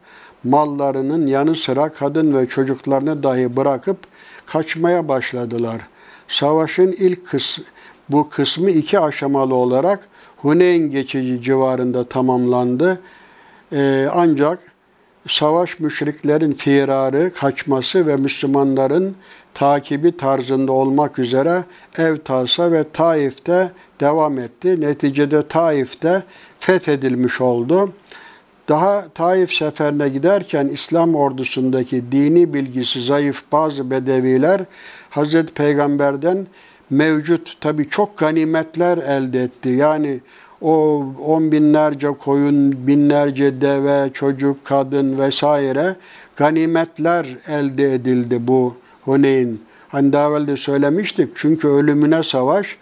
mallarının 0.48 1.26
yanı 1.26 1.56
sıra 1.56 1.88
kadın 1.88 2.38
ve 2.38 2.48
çocuklarını 2.48 3.22
dahi 3.22 3.56
bırakıp 3.56 3.98
kaçmaya 4.46 5.08
başladılar. 5.08 5.80
Savaşın 6.28 6.92
ilk 6.92 7.26
kısmı, 7.26 7.64
bu 8.08 8.28
kısmı 8.28 8.70
iki 8.70 9.00
aşamalı 9.00 9.54
olarak 9.54 10.08
Huneyn 10.36 10.90
geçici 10.90 11.42
civarında 11.42 12.04
tamamlandı. 12.04 13.00
Ee, 13.72 14.08
ancak 14.12 14.58
savaş 15.28 15.80
müşriklerin 15.80 16.52
firarı, 16.52 17.32
kaçması 17.34 18.06
ve 18.06 18.16
Müslümanların 18.16 19.16
takibi 19.54 20.16
tarzında 20.16 20.72
olmak 20.72 21.18
üzere 21.18 21.64
Evtas'a 21.98 22.72
ve 22.72 22.84
Taif'te 22.92 23.70
devam 24.00 24.38
etti. 24.38 24.80
Neticede 24.80 25.48
Taif'te 25.48 26.22
fethedilmiş 26.58 27.40
oldu. 27.40 27.92
Daha 28.68 29.08
Taif 29.14 29.52
seferine 29.52 30.08
giderken 30.08 30.66
İslam 30.66 31.14
ordusundaki 31.14 32.12
dini 32.12 32.54
bilgisi 32.54 33.02
zayıf 33.02 33.42
bazı 33.52 33.90
bedeviler 33.90 34.60
Hazreti 35.10 35.54
Peygamber'den 35.54 36.46
mevcut 36.90 37.60
tabi 37.60 37.88
çok 37.88 38.18
ganimetler 38.18 38.98
elde 38.98 39.42
etti. 39.42 39.68
Yani 39.68 40.20
o 40.60 41.04
on 41.26 41.52
binlerce 41.52 42.08
koyun, 42.08 42.86
binlerce 42.86 43.60
deve, 43.60 44.10
çocuk, 44.12 44.64
kadın 44.64 45.18
vesaire 45.18 45.96
ganimetler 46.36 47.26
elde 47.48 47.94
edildi 47.94 48.46
bu 48.46 48.76
Huneyn. 49.04 49.58
Hani 49.88 50.12
daha 50.12 50.30
evvel 50.30 50.46
de 50.46 50.56
söylemiştik 50.56 51.28
çünkü 51.34 51.68
ölümüne 51.68 52.22
savaş 52.22 52.76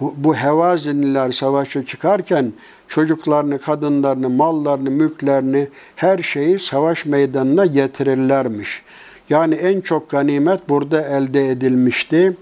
bu 0.00 0.36
Hevazinliler 0.36 1.32
savaşa 1.32 1.86
çıkarken 1.86 2.52
çocuklarını, 2.88 3.58
kadınlarını, 3.58 4.30
mallarını, 4.30 4.90
mülklerini, 4.90 5.68
her 5.96 6.18
şeyi 6.18 6.58
savaş 6.58 7.06
meydanına 7.06 7.66
getirirlermiş. 7.66 8.82
Yani 9.30 9.54
en 9.54 9.80
çok 9.80 10.10
ganimet 10.10 10.68
burada 10.68 11.00
elde 11.02 11.50
edilmişti. 11.50 12.36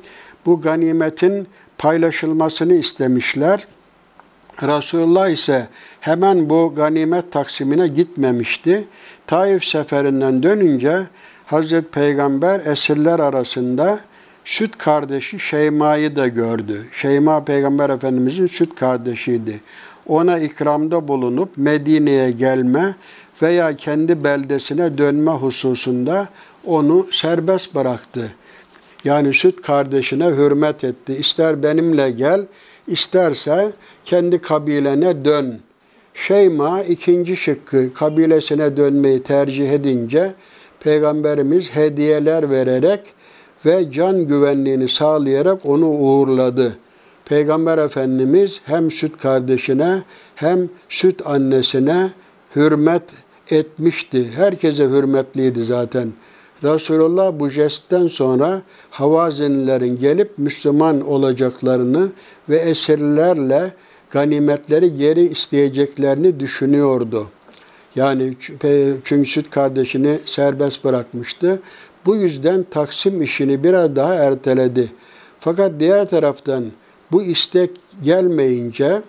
Bu 0.47 0.61
ganimetin 0.61 1.49
paylaşılmasını 1.79 2.75
istemişler. 2.75 3.67
Resulullah 4.63 5.29
ise 5.29 5.67
hemen 6.01 6.51
bu 6.51 6.73
ganimet 6.77 7.33
taksimine 7.33 7.89
gitmemişti. 7.89 8.85
Taif 9.27 9.65
seferinden 9.65 10.43
dönünce 10.43 10.99
Hazreti 11.47 11.91
Peygamber 11.91 12.61
esirler 12.61 13.19
arasında 13.19 14.01
süt 14.45 14.79
kardeşi 14.79 15.41
Şeyma'yı 15.41 16.17
da 16.17 16.29
gördü. 16.29 16.85
Şeyma 16.93 17.45
Peygamber 17.45 17.91
Efendimizin 17.91 18.47
süt 18.47 18.75
kardeşiydi. 18.75 19.61
Ona 20.07 20.39
ikramda 20.39 21.09
bulunup 21.09 21.51
Medine'ye 21.57 22.31
gelme 22.31 22.95
veya 23.43 23.77
kendi 23.77 24.25
beldesine 24.25 24.99
dönme 24.99 25.31
hususunda 25.31 26.29
onu 26.65 27.07
serbest 27.13 27.75
bıraktı. 27.75 28.33
Yani 29.05 29.35
süt 29.35 29.63
kardeşine 29.63 30.27
hürmet 30.27 30.85
etti. 30.85 31.15
İster 31.15 31.63
benimle 31.63 32.11
gel, 32.11 32.47
isterse 32.89 33.73
kendi 34.05 34.39
kabilene 34.39 35.25
dön. 35.25 35.59
Şeyma 36.15 36.83
ikinci 36.83 37.37
şıkkı 37.37 37.95
kabilesine 37.95 38.77
dönmeyi 38.77 39.23
tercih 39.23 39.73
edince 39.73 40.33
Peygamberimiz 40.81 41.71
hediyeler 41.71 42.51
vererek 42.51 43.01
ve 43.67 43.93
can 43.93 44.27
güvenliğini 44.27 44.89
sağlayarak 44.89 45.67
onu 45.67 45.87
uğurladı. 45.87 46.77
Peygamber 47.25 47.79
Efendimiz 47.79 48.61
hem 48.65 48.91
süt 48.91 49.19
kardeşine 49.19 50.03
hem 50.35 50.69
süt 50.89 51.27
annesine 51.27 52.11
hürmet 52.57 53.03
etmişti. 53.51 54.31
Herkese 54.37 54.85
hürmetliydi 54.85 55.65
zaten. 55.65 56.13
Resulullah 56.63 57.39
bu 57.39 57.51
jestten 57.51 58.07
sonra 58.07 58.63
Havazinlerin 58.91 59.99
gelip 59.99 60.39
Müslüman 60.39 61.01
olacaklarını 61.01 62.09
ve 62.49 62.57
esirlerle 62.57 63.73
ganimetleri 64.11 64.97
geri 64.97 65.21
isteyeceklerini 65.21 66.41
düşünüyordu. 66.41 67.27
Yani 67.97 68.37
çünkü 69.05 69.31
süt 69.31 69.51
kardeşini 69.51 70.19
serbest 70.27 70.85
bırakmıştı. 70.85 71.61
Bu 72.07 72.17
yüzden 72.17 72.67
Taksim 72.71 73.23
işini 73.23 73.65
biraz 73.65 73.97
daha 73.97 74.15
erteledi. 74.15 74.93
Fakat 75.41 75.73
diğer 75.81 76.09
taraftan 76.09 76.65
bu 77.13 77.23
istek 77.23 77.71
gelmeyince 78.03 79.03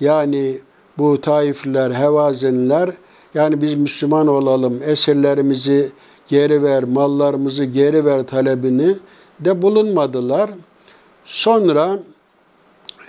yani 0.00 0.58
bu 0.98 1.20
Taifliler, 1.20 1.90
Hevazinler 1.90 2.90
yani 3.34 3.62
biz 3.62 3.74
Müslüman 3.74 4.26
olalım, 4.26 4.80
esirlerimizi 4.82 5.90
geri 6.28 6.62
ver, 6.62 6.84
mallarımızı 6.84 7.64
geri 7.64 8.04
ver 8.04 8.26
talebini 8.26 8.96
de 9.40 9.62
bulunmadılar. 9.62 10.50
Sonra 11.24 11.98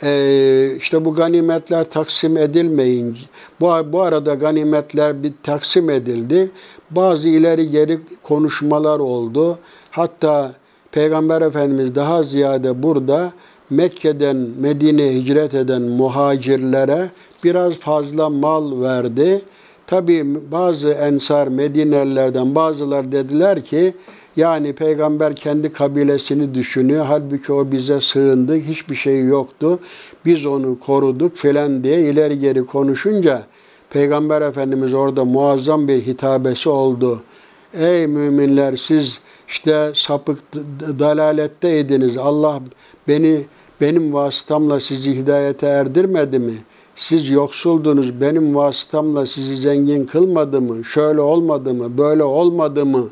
e, 0.04 0.76
işte 0.78 1.06
bu 1.06 1.14
ganimetler 1.14 1.84
taksim 1.84 2.38
edilmeyince, 2.38 3.22
bu, 3.60 3.66
bu 3.94 4.02
arada 4.02 4.34
ganimetler 4.36 5.24
bir 5.24 5.34
taksim 5.44 5.90
edildi. 5.90 6.52
Bazı 6.92 7.30
ileri 7.30 7.70
geri 7.70 8.00
konuşmalar 8.24 9.00
oldu. 9.00 9.58
Hatta 9.92 10.54
Peygamber 10.92 11.42
Efendimiz 11.42 11.96
daha 11.96 12.24
ziyade 12.24 12.84
burada 12.84 13.32
Mekke'den 13.70 14.36
Medine'ye 14.36 15.14
hicret 15.14 15.54
eden 15.54 15.82
muhacirlere 15.82 17.10
biraz 17.44 17.74
fazla 17.74 18.30
mal 18.30 18.82
verdi. 18.82 19.42
Tabi 19.88 20.52
bazı 20.52 20.90
ensar 20.90 21.48
Medinelilerden 21.48 22.56
bazılar 22.56 23.12
dediler 23.12 23.66
ki 23.66 23.94
yani 24.38 24.74
peygamber 24.74 25.36
kendi 25.36 25.74
kabilesini 25.74 26.56
düşünüyor. 26.56 27.06
Halbuki 27.06 27.54
o 27.54 27.72
bize 27.72 28.02
sığındı. 28.02 28.56
Hiçbir 28.56 28.96
şey 28.96 29.26
yoktu. 29.26 29.80
Biz 30.26 30.46
onu 30.46 30.80
koruduk 30.80 31.36
filan 31.36 31.84
diye 31.84 32.02
ileri 32.02 32.40
geri 32.40 32.66
konuşunca 32.66 33.46
Peygamber 33.90 34.42
Efendimiz 34.42 34.94
orada 34.94 35.26
muazzam 35.26 35.88
bir 35.88 36.02
hitabesi 36.02 36.70
oldu. 36.70 37.22
Ey 37.74 38.08
müminler 38.08 38.78
siz 38.78 39.20
işte 39.48 39.92
sapık 39.96 40.40
dalaletteydiniz. 41.00 42.18
Allah 42.18 42.60
beni 43.08 43.42
benim 43.82 44.14
vasıtamla 44.14 44.80
sizi 44.80 45.16
hidayete 45.16 45.68
erdirmedi 45.68 46.40
mi? 46.40 46.54
Siz 46.96 47.30
yoksuldunuz, 47.30 48.22
benim 48.22 48.56
vasıtamla 48.56 49.26
sizi 49.26 49.58
zengin 49.58 50.06
kılmadı 50.06 50.62
mı? 50.62 50.86
Şöyle 50.86 51.22
olmadı 51.22 51.74
mı? 51.74 51.98
Böyle 51.98 52.24
olmadı 52.24 52.86
mı? 52.86 53.10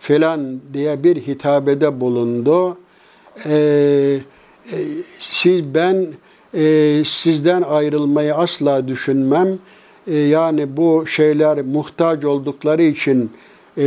Filan 0.00 0.60
diye 0.74 1.04
bir 1.04 1.16
hitabede 1.16 2.00
bulundu. 2.00 2.78
Ee, 3.46 4.18
e, 4.72 4.76
siz 5.18 5.74
ben 5.74 6.06
e, 6.54 7.02
sizden 7.06 7.62
ayrılmayı 7.62 8.34
asla 8.34 8.88
düşünmem. 8.88 9.58
E, 10.06 10.18
yani 10.18 10.76
bu 10.76 11.06
şeyler 11.06 11.62
muhtaç 11.62 12.24
oldukları 12.24 12.82
için 12.82 13.30
e, 13.78 13.86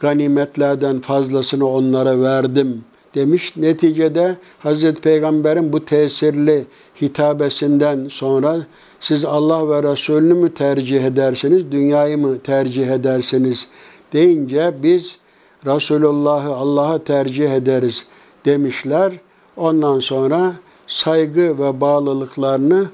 ganimetlerden 0.00 1.00
fazlasını 1.00 1.68
onlara 1.68 2.22
verdim 2.22 2.84
demiş. 3.14 3.56
Neticede 3.56 4.36
Hazreti 4.58 5.00
Peygamber'in 5.00 5.72
bu 5.72 5.84
tesirli 5.84 6.64
hitabesinden 7.02 8.08
sonra 8.10 8.66
siz 9.00 9.24
Allah 9.24 9.68
ve 9.68 9.92
Resulünü 9.92 10.34
mü 10.34 10.54
tercih 10.54 11.04
edersiniz, 11.04 11.72
dünyayı 11.72 12.18
mı 12.18 12.38
tercih 12.38 12.86
edersiniz 12.86 13.68
deyince 14.12 14.74
biz 14.82 15.16
Resulullah'ı 15.66 16.54
Allah'a 16.54 17.04
tercih 17.04 17.50
ederiz 17.50 18.06
demişler. 18.44 19.12
Ondan 19.56 20.00
sonra 20.00 20.52
saygı 20.86 21.58
ve 21.58 21.80
bağlılıklarını 21.80 22.88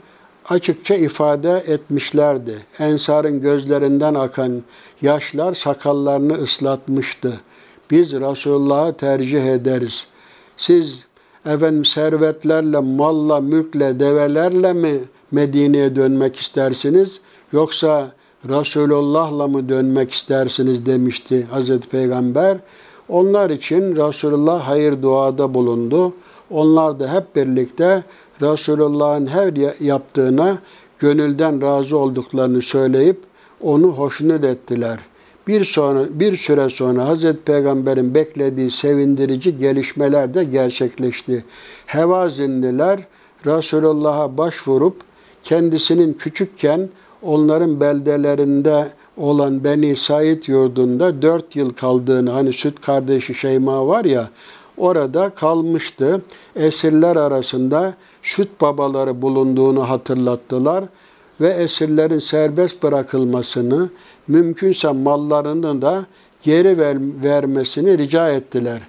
açıkça 0.49 0.95
ifade 0.95 1.65
etmişlerdi. 1.67 2.55
Ensar'ın 2.79 3.41
gözlerinden 3.41 4.15
akan 4.15 4.63
yaşlar 5.03 5.55
sakallarını 5.55 6.35
ıslatmıştı. 6.35 7.41
Biz 7.91 8.13
Resulullah'ı 8.13 8.93
tercih 8.93 9.45
ederiz. 9.45 10.07
Siz 10.57 10.99
efendim 11.47 11.85
servetlerle, 11.85 12.79
malla, 12.79 13.41
mülkle, 13.41 14.01
develerle 14.01 14.73
mi 14.73 15.01
Medine'ye 15.33 15.97
dönmek 15.97 16.37
istersiniz? 16.37 17.21
Yoksa 17.53 18.11
Resulullah'la 18.45 19.49
mı 19.49 19.69
dönmek 19.69 20.13
istersiniz 20.13 20.87
demişti 20.87 21.47
Hazreti 21.51 21.89
Peygamber. 21.89 22.59
Onlar 23.09 23.51
için 23.51 23.97
Resulullah 23.97 24.69
hayır 24.69 25.03
duada 25.03 25.55
bulundu. 25.55 26.13
Onlar 26.51 27.01
da 27.01 27.15
hep 27.15 27.37
birlikte 27.37 28.05
Resulullah'ın 28.43 29.27
her 29.27 29.81
yaptığına 29.81 30.59
gönülden 30.99 31.63
razı 31.63 31.99
olduklarını 31.99 32.63
söyleyip 32.63 33.21
onu 33.61 33.87
hoşnut 33.87 34.45
ettiler. 34.45 34.99
Bir 35.47 35.65
sonra 35.65 36.01
bir 36.11 36.37
süre 36.37 36.71
sonra 36.71 37.09
Hazreti 37.09 37.43
Peygamber'in 37.43 38.15
beklediği 38.15 38.71
sevindirici 38.71 39.59
gelişmeler 39.59 40.35
de 40.35 40.45
gerçekleşti. 40.45 41.45
Hevazinliler 41.87 43.01
Resulullah'a 43.47 44.39
başvurup 44.39 44.97
kendisinin 45.43 46.13
küçükken 46.13 46.89
onların 47.23 47.81
beldelerinde 47.81 48.89
olan 49.17 49.65
Beni 49.65 49.97
Said 49.97 50.43
yurdunda 50.47 51.23
dört 51.23 51.57
yıl 51.57 51.73
kaldığını, 51.73 52.31
hani 52.31 52.53
süt 52.53 52.81
kardeşi 52.81 53.35
Şeyma 53.35 53.87
var 53.87 54.05
ya, 54.05 54.31
orada 54.77 55.31
kalmıştı. 55.31 56.23
Esirler 56.57 57.17
arasında 57.17 57.95
süt 58.23 58.61
babaları 58.61 59.23
bulunduğunu 59.23 59.89
hatırlattılar 59.89 60.85
ve 61.41 61.49
esirlerin 61.49 62.19
serbest 62.19 62.83
bırakılmasını, 62.83 63.89
mümkünse 64.29 64.93
mallarını 64.93 65.83
da 65.83 66.07
geri 66.43 66.79
ver, 66.79 66.97
vermesini 67.23 67.99
rica 67.99 68.31
ettiler. 68.31 68.81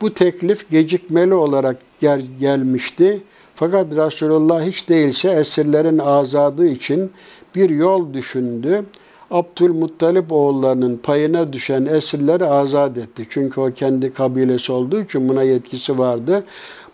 Bu 0.00 0.14
teklif 0.14 0.70
gecikmeli 0.70 1.34
olarak 1.34 1.76
gel, 2.00 2.22
gelmişti. 2.40 3.20
Fakat 3.54 3.86
Resulullah 3.96 4.62
hiç 4.62 4.88
değilse 4.88 5.30
esirlerin 5.30 5.98
azadı 5.98 6.66
için 6.66 7.10
bir 7.54 7.70
yol 7.70 8.14
düşündü. 8.14 8.84
Abdülmuttalip 9.30 10.32
oğullarının 10.32 10.96
payına 10.96 11.52
düşen 11.52 11.86
esirleri 11.86 12.46
azat 12.46 12.98
etti. 12.98 13.26
Çünkü 13.30 13.60
o 13.60 13.72
kendi 13.72 14.14
kabilesi 14.14 14.72
olduğu 14.72 15.00
için 15.00 15.28
buna 15.28 15.42
yetkisi 15.42 15.98
vardı. 15.98 16.44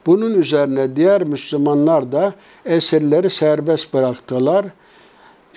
Bunun 0.06 0.34
üzerine 0.34 0.96
diğer 0.96 1.24
Müslümanlar 1.24 2.12
da 2.12 2.34
esirleri 2.64 3.30
serbest 3.30 3.94
bıraktılar. 3.94 4.66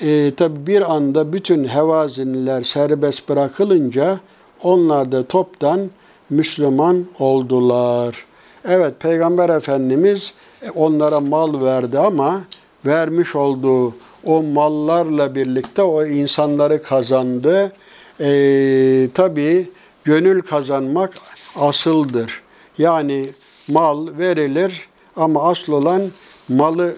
E, 0.02 0.36
tabi 0.36 0.68
bir 0.68 0.94
anda 0.96 1.34
bütün 1.34 1.68
hevazinler 1.68 2.64
serbest 2.64 3.30
bırakılınca 3.30 4.20
onlar 4.64 5.12
da 5.12 5.24
toptan 5.24 5.90
Müslüman 6.30 7.06
oldular. 7.20 8.26
Evet 8.66 9.00
Peygamber 9.00 9.50
Efendimiz 9.50 10.34
onlara 10.76 11.20
mal 11.20 11.64
verdi 11.64 12.00
ama 12.00 12.42
vermiş 12.86 13.36
olduğu 13.36 13.94
o 14.26 14.44
mallarla 14.44 15.36
birlikte 15.36 15.82
o 15.82 16.06
insanları 16.06 16.84
kazandı. 16.84 17.72
Ee, 18.20 19.08
Tabi 19.14 19.70
gönül 20.04 20.42
kazanmak 20.42 21.14
asıldır. 21.56 22.42
Yani 22.78 23.26
mal 23.68 24.08
verilir 24.18 24.88
ama 25.16 25.50
asıl 25.50 25.74
olan 25.74 26.02
malı 26.50 26.96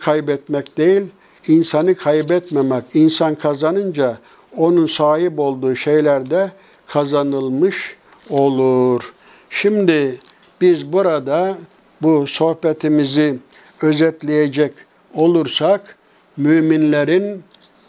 kaybetmek 0.00 0.78
değil, 0.78 1.02
insanı 1.48 1.94
kaybetmemek. 1.94 2.84
İnsan 2.94 3.34
kazanınca 3.34 4.18
onun 4.56 4.86
sahip 4.86 5.38
olduğu 5.38 5.76
şeyler 5.76 6.30
de 6.30 6.50
kazanılmış 6.86 7.96
olur. 8.30 9.12
Şimdi 9.50 10.20
biz 10.60 10.92
burada 10.92 11.58
bu 12.02 12.26
sohbetimizi 12.26 13.38
özetleyecek 13.82 14.72
olursak 15.14 15.96
müminlerin 16.40 17.42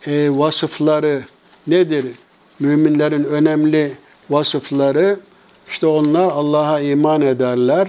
e, 0.08 0.30
vasıfları 0.38 1.24
nedir? 1.68 2.06
Müminlerin 2.60 3.24
önemli 3.24 3.94
vasıfları 4.30 5.20
işte 5.70 5.88
onlar 5.88 6.24
Allah'a 6.24 6.80
iman 6.80 7.22
ederler. 7.22 7.88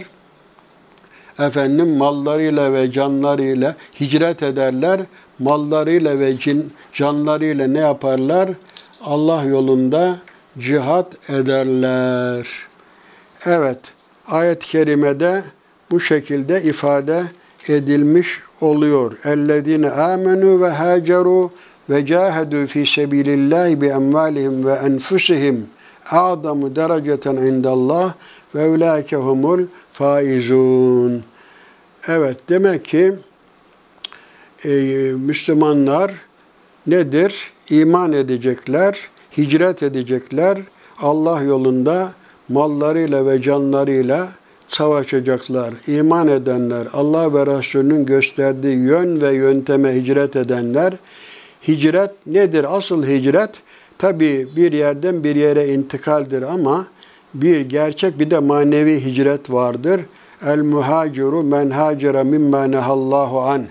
Efendim 1.38 1.96
mallarıyla 1.96 2.72
ve 2.72 2.92
canlarıyla 2.92 3.76
hicret 4.00 4.42
ederler. 4.42 5.00
Mallarıyla 5.38 6.18
ve 6.18 6.38
cin, 6.38 6.72
canlarıyla 6.92 7.66
ne 7.66 7.78
yaparlar? 7.78 8.50
Allah 9.04 9.44
yolunda 9.44 10.16
cihat 10.58 11.30
ederler. 11.30 12.46
Evet, 13.46 13.78
ayet-i 14.26 14.66
kerimede 14.66 15.42
bu 15.90 16.00
şekilde 16.00 16.62
ifade 16.62 17.22
edilmiş 17.68 18.40
oluyor. 18.60 19.18
Ellezine 19.24 19.90
amenu 19.90 20.60
ve 20.60 20.68
haceru 20.68 21.50
ve 21.90 22.06
cahedu 22.06 22.66
fi 22.66 22.86
sebilillahi 22.86 23.80
bi 23.80 23.86
emvalihim 23.86 24.66
ve 24.66 24.72
enfusihim 24.72 25.66
a'zamu 26.10 26.76
dereceten 26.76 27.36
indallah 27.36 28.14
ve 28.54 28.68
ulaike 28.68 29.16
humul 29.16 29.62
faizun. 29.92 31.22
Evet 32.08 32.36
demek 32.48 32.84
ki 32.84 33.12
e, 34.64 34.68
Müslümanlar 35.16 36.12
nedir? 36.86 37.52
İman 37.70 38.12
edecekler, 38.12 38.98
hicret 39.36 39.82
edecekler, 39.82 40.58
Allah 40.98 41.42
yolunda 41.42 42.12
mallarıyla 42.48 43.26
ve 43.26 43.42
canlarıyla 43.42 44.28
savaşacaklar. 44.74 45.74
İman 45.86 46.28
edenler, 46.28 46.86
Allah 46.92 47.34
ve 47.34 47.58
Resulünün 47.58 48.06
gösterdiği 48.06 48.76
yön 48.76 49.20
ve 49.20 49.34
yönteme 49.34 49.94
hicret 49.94 50.36
edenler, 50.36 50.92
hicret 51.68 52.10
nedir? 52.26 52.66
Asıl 52.76 53.06
hicret 53.06 53.50
tabi 53.98 54.48
bir 54.56 54.72
yerden 54.72 55.24
bir 55.24 55.36
yere 55.36 55.68
intikaldir 55.68 56.42
ama 56.42 56.86
bir 57.34 57.60
gerçek 57.60 58.18
bir 58.18 58.30
de 58.30 58.38
manevi 58.38 59.04
hicret 59.04 59.50
vardır. 59.50 60.00
El 60.46 60.62
muhaciru 60.62 61.42
men 61.42 61.70
hacira 61.70 62.24
mimma 62.24 62.64
nehallahu 62.64 63.40
an. 63.40 63.66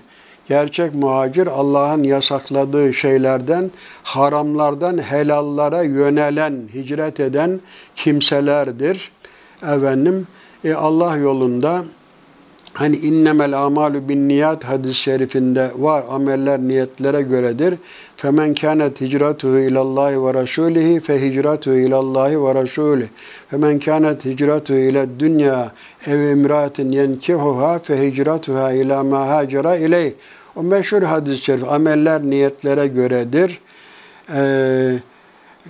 Gerçek 0.48 0.94
muhacir 0.94 1.46
Allah'ın 1.46 2.02
yasakladığı 2.02 2.94
şeylerden, 2.94 3.70
haramlardan 4.02 4.98
helallara 4.98 5.82
yönelen, 5.82 6.68
hicret 6.74 7.20
eden 7.20 7.60
kimselerdir. 7.96 9.12
Efendim, 9.62 10.26
e, 10.64 10.74
Allah 10.74 11.16
yolunda 11.16 11.84
hani 12.72 12.96
innemel 12.96 13.58
amalu 13.64 14.08
bin 14.08 14.28
niyat 14.28 14.64
hadis-i 14.64 14.94
şerifinde 14.94 15.70
var. 15.78 16.04
Ameller 16.10 16.60
niyetlere 16.60 17.22
göredir. 17.22 17.74
Femen 18.16 18.54
kânet 18.54 19.00
hicratuhu 19.00 19.58
ilallahi 19.58 20.24
ve 20.24 20.34
rasulihi 20.34 21.00
fe 21.00 21.22
hicratuhu 21.22 21.74
ilallahi 21.74 22.44
ve 22.44 22.54
rasulih. 22.54 23.06
Femen 23.50 23.78
kânet 23.78 24.24
hicratuhu 24.24 24.78
ile 24.78 25.06
dünya 25.18 25.72
ev 26.06 26.30
imraatin 26.30 26.92
yenkihuha 26.92 27.78
fe 27.78 28.06
hicratuha 28.06 28.72
ila 28.72 29.04
ma 29.04 29.28
hacera 29.28 29.76
ileyh. 29.76 30.12
O 30.56 30.62
meşhur 30.62 31.02
hadis-i 31.02 31.44
şerif 31.44 31.72
ameller 31.72 32.22
niyetlere 32.22 32.86
göredir. 32.86 33.58
Ee, 34.34 34.92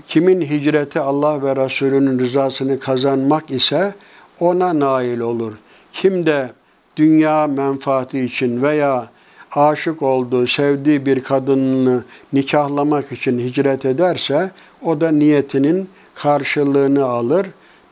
kimin 0.09 0.41
hicreti 0.41 1.01
Allah 1.01 1.43
ve 1.43 1.57
Resulünün 1.57 2.19
rızasını 2.19 2.81
kazanmak 2.81 3.51
ise 3.51 3.95
ona 4.43 4.81
nail 4.81 5.21
olur. 5.21 5.53
Kim 5.93 6.27
de 6.27 6.51
dünya 6.97 7.47
menfaati 7.47 8.21
için 8.21 8.63
veya 8.63 9.09
aşık 9.53 10.03
olduğu, 10.03 10.47
sevdiği 10.47 11.07
bir 11.07 11.23
kadını 11.23 12.05
nikahlamak 12.33 13.13
için 13.13 13.39
hicret 13.39 13.85
ederse 13.85 14.51
o 14.83 15.01
da 15.01 15.11
niyetinin 15.11 15.89
karşılığını 16.15 17.05
alır. 17.05 17.47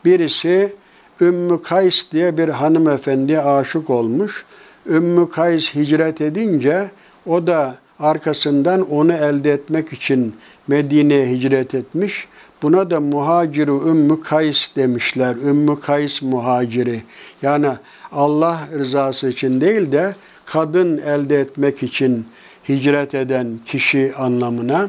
Birisi 0.04 0.76
Ümmü 1.20 1.62
Kays 1.62 2.12
diye 2.12 2.38
bir 2.38 2.48
hanımefendiye 2.48 3.40
aşık 3.40 3.90
olmuş. 3.90 4.44
Ümmü 4.86 5.30
Kays 5.30 5.74
hicret 5.74 6.20
edince 6.20 6.90
o 7.26 7.46
da 7.46 7.74
arkasından 7.98 8.90
onu 8.90 9.12
elde 9.12 9.52
etmek 9.52 9.92
için 9.92 10.34
Medine'ye 10.68 11.26
hicret 11.26 11.74
etmiş. 11.74 12.28
Buna 12.62 12.90
da 12.90 13.00
muhaciru 13.00 13.88
Ümmü 13.88 14.20
Kays 14.20 14.68
demişler. 14.76 15.36
Ümmü 15.36 15.80
Kays 15.80 16.22
muhaciri. 16.22 17.02
Yani 17.42 17.68
Allah 18.12 18.68
rızası 18.78 19.28
için 19.28 19.60
değil 19.60 19.92
de 19.92 20.14
kadın 20.44 20.98
elde 20.98 21.40
etmek 21.40 21.82
için 21.82 22.26
hicret 22.68 23.14
eden 23.14 23.58
kişi 23.66 24.12
anlamına. 24.16 24.88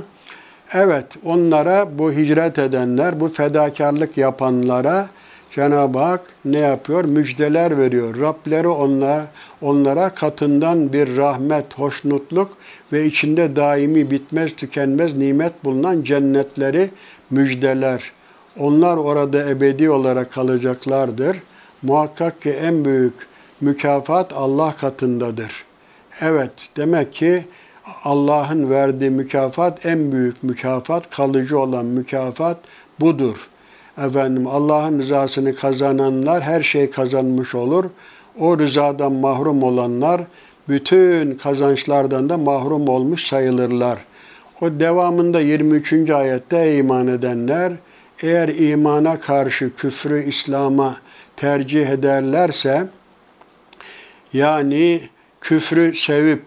Evet, 0.74 1.06
onlara 1.26 2.00
bu 2.00 2.12
hicret 2.12 2.60
edenler, 2.60 3.20
bu 3.20 3.30
fedakarlık 3.30 4.18
yapanlara 4.18 5.10
Cenab-ı 5.56 6.00
Hak 6.00 6.22
ne 6.46 6.60
yapıyor? 6.60 7.06
Müjdeler 7.06 7.78
veriyor. 7.78 8.20
Rableri 8.20 8.68
onlara, 8.68 9.28
onlara 9.62 10.10
katından 10.10 10.94
bir 10.94 11.18
rahmet, 11.18 11.74
hoşnutluk 11.74 12.50
ve 12.94 13.06
içinde 13.06 13.56
daimi 13.56 14.12
bitmez 14.12 14.56
tükenmez 14.56 15.18
nimet 15.18 15.64
bulunan 15.64 16.04
cennetleri 16.04 16.90
müjdeler. 17.32 18.12
Onlar 18.60 18.98
orada 18.98 19.50
ebedi 19.50 19.90
olarak 19.90 20.32
kalacaklardır. 20.32 21.38
Muhakkak 21.82 22.42
ki 22.42 22.50
en 22.50 22.86
büyük 22.86 23.14
mükafat 23.62 24.34
Allah 24.34 24.76
katındadır. 24.76 25.66
Evet, 26.22 26.52
demek 26.78 27.14
ki 27.14 27.46
Allah'ın 28.04 28.70
verdiği 28.70 29.10
mükafat 29.10 29.86
en 29.86 30.12
büyük 30.12 30.44
mükafat, 30.44 31.10
kalıcı 31.10 31.60
olan 31.60 31.86
mükafat 31.86 32.58
budur. 33.00 33.50
Efendim 33.98 34.48
Allah'ın 34.48 35.00
rızasını 35.00 35.56
kazananlar 35.56 36.44
her 36.44 36.64
şey 36.64 36.90
kazanmış 36.90 37.56
olur. 37.56 37.86
O 38.40 38.60
rızadan 38.60 39.14
mahrum 39.14 39.64
olanlar 39.64 40.22
bütün 40.70 41.32
kazançlardan 41.32 42.30
da 42.30 42.38
mahrum 42.38 42.88
olmuş 42.88 43.28
sayılırlar. 43.28 43.98
O 44.62 44.80
devamında 44.80 45.40
23. 45.40 46.10
ayette 46.10 46.78
iman 46.78 47.08
edenler 47.08 47.74
eğer 48.24 48.48
imana 48.48 49.20
karşı 49.20 49.76
küfrü 49.76 50.24
İslam'a 50.24 50.98
tercih 51.36 51.88
ederlerse 51.88 52.88
yani 54.34 55.02
küfrü 55.42 55.96
sevip 55.96 56.44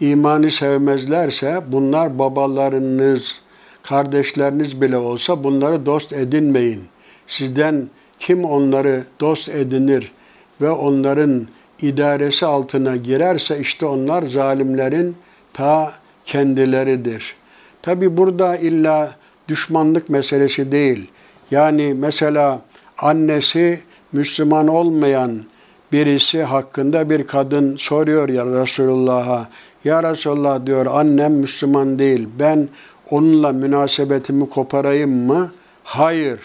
imanı 0.00 0.50
sevmezlerse 0.50 1.62
bunlar 1.68 2.18
babalarınız 2.18 3.34
kardeşleriniz 3.82 4.80
bile 4.80 4.96
olsa 4.96 5.44
bunları 5.44 5.86
dost 5.86 6.12
edinmeyin. 6.12 6.84
Sizden 7.26 7.88
kim 8.18 8.44
onları 8.44 9.04
dost 9.20 9.48
edinir 9.48 10.12
ve 10.60 10.70
onların 10.70 11.48
idaresi 11.82 12.46
altına 12.46 12.96
girerse 12.96 13.58
işte 13.60 13.86
onlar 13.86 14.22
zalimlerin 14.22 15.16
ta 15.52 15.92
kendileridir. 16.24 17.36
Tabi 17.84 18.16
burada 18.16 18.56
illa 18.56 19.14
düşmanlık 19.48 20.08
meselesi 20.08 20.72
değil. 20.72 21.10
Yani 21.50 21.94
mesela 21.94 22.60
annesi 22.98 23.80
Müslüman 24.12 24.68
olmayan 24.68 25.44
birisi 25.92 26.42
hakkında 26.42 27.10
bir 27.10 27.26
kadın 27.26 27.76
soruyor 27.76 28.28
ya 28.28 28.46
Resulullah'a. 28.46 29.48
Ya 29.84 30.12
Resulullah 30.12 30.66
diyor 30.66 30.86
annem 30.86 31.32
Müslüman 31.32 31.98
değil. 31.98 32.28
Ben 32.38 32.68
onunla 33.10 33.52
münasebetimi 33.52 34.48
koparayım 34.48 35.26
mı? 35.26 35.52
Hayır. 35.84 36.40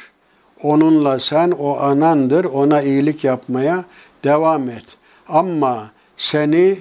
Onunla 0.63 1.19
sen 1.19 1.51
o 1.51 1.77
anandır. 1.77 2.45
Ona 2.45 2.81
iyilik 2.81 3.23
yapmaya 3.23 3.85
devam 4.23 4.69
et. 4.69 4.85
Ama 5.27 5.91
seni 6.17 6.77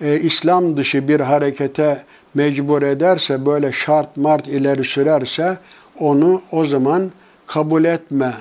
e, 0.00 0.20
İslam 0.20 0.76
dışı 0.76 1.08
bir 1.08 1.20
harekete 1.20 2.04
mecbur 2.34 2.82
ederse, 2.82 3.46
böyle 3.46 3.72
şart 3.72 4.16
mart 4.16 4.48
ileri 4.48 4.84
sürerse 4.84 5.58
onu 5.98 6.42
o 6.52 6.64
zaman 6.64 7.12
kabul 7.46 7.84
etme 7.84 8.32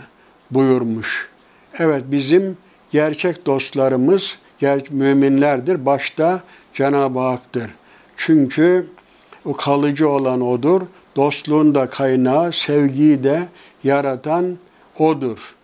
buyurmuş. 0.51 1.29
Evet 1.79 2.03
bizim 2.07 2.57
gerçek 2.91 3.45
dostlarımız 3.45 4.37
müminlerdir. 4.91 5.85
Başta 5.85 6.41
Cenab-ı 6.73 7.19
Hak'tır. 7.19 7.69
Çünkü 8.17 8.87
o 9.45 9.53
kalıcı 9.53 10.09
olan 10.09 10.41
O'dur. 10.41 10.81
Dostluğun 11.15 11.75
da 11.75 11.87
kaynağı, 11.87 12.53
sevgiyi 12.53 13.23
de 13.23 13.47
yaratan 13.83 14.57
O'dur. 14.99 15.55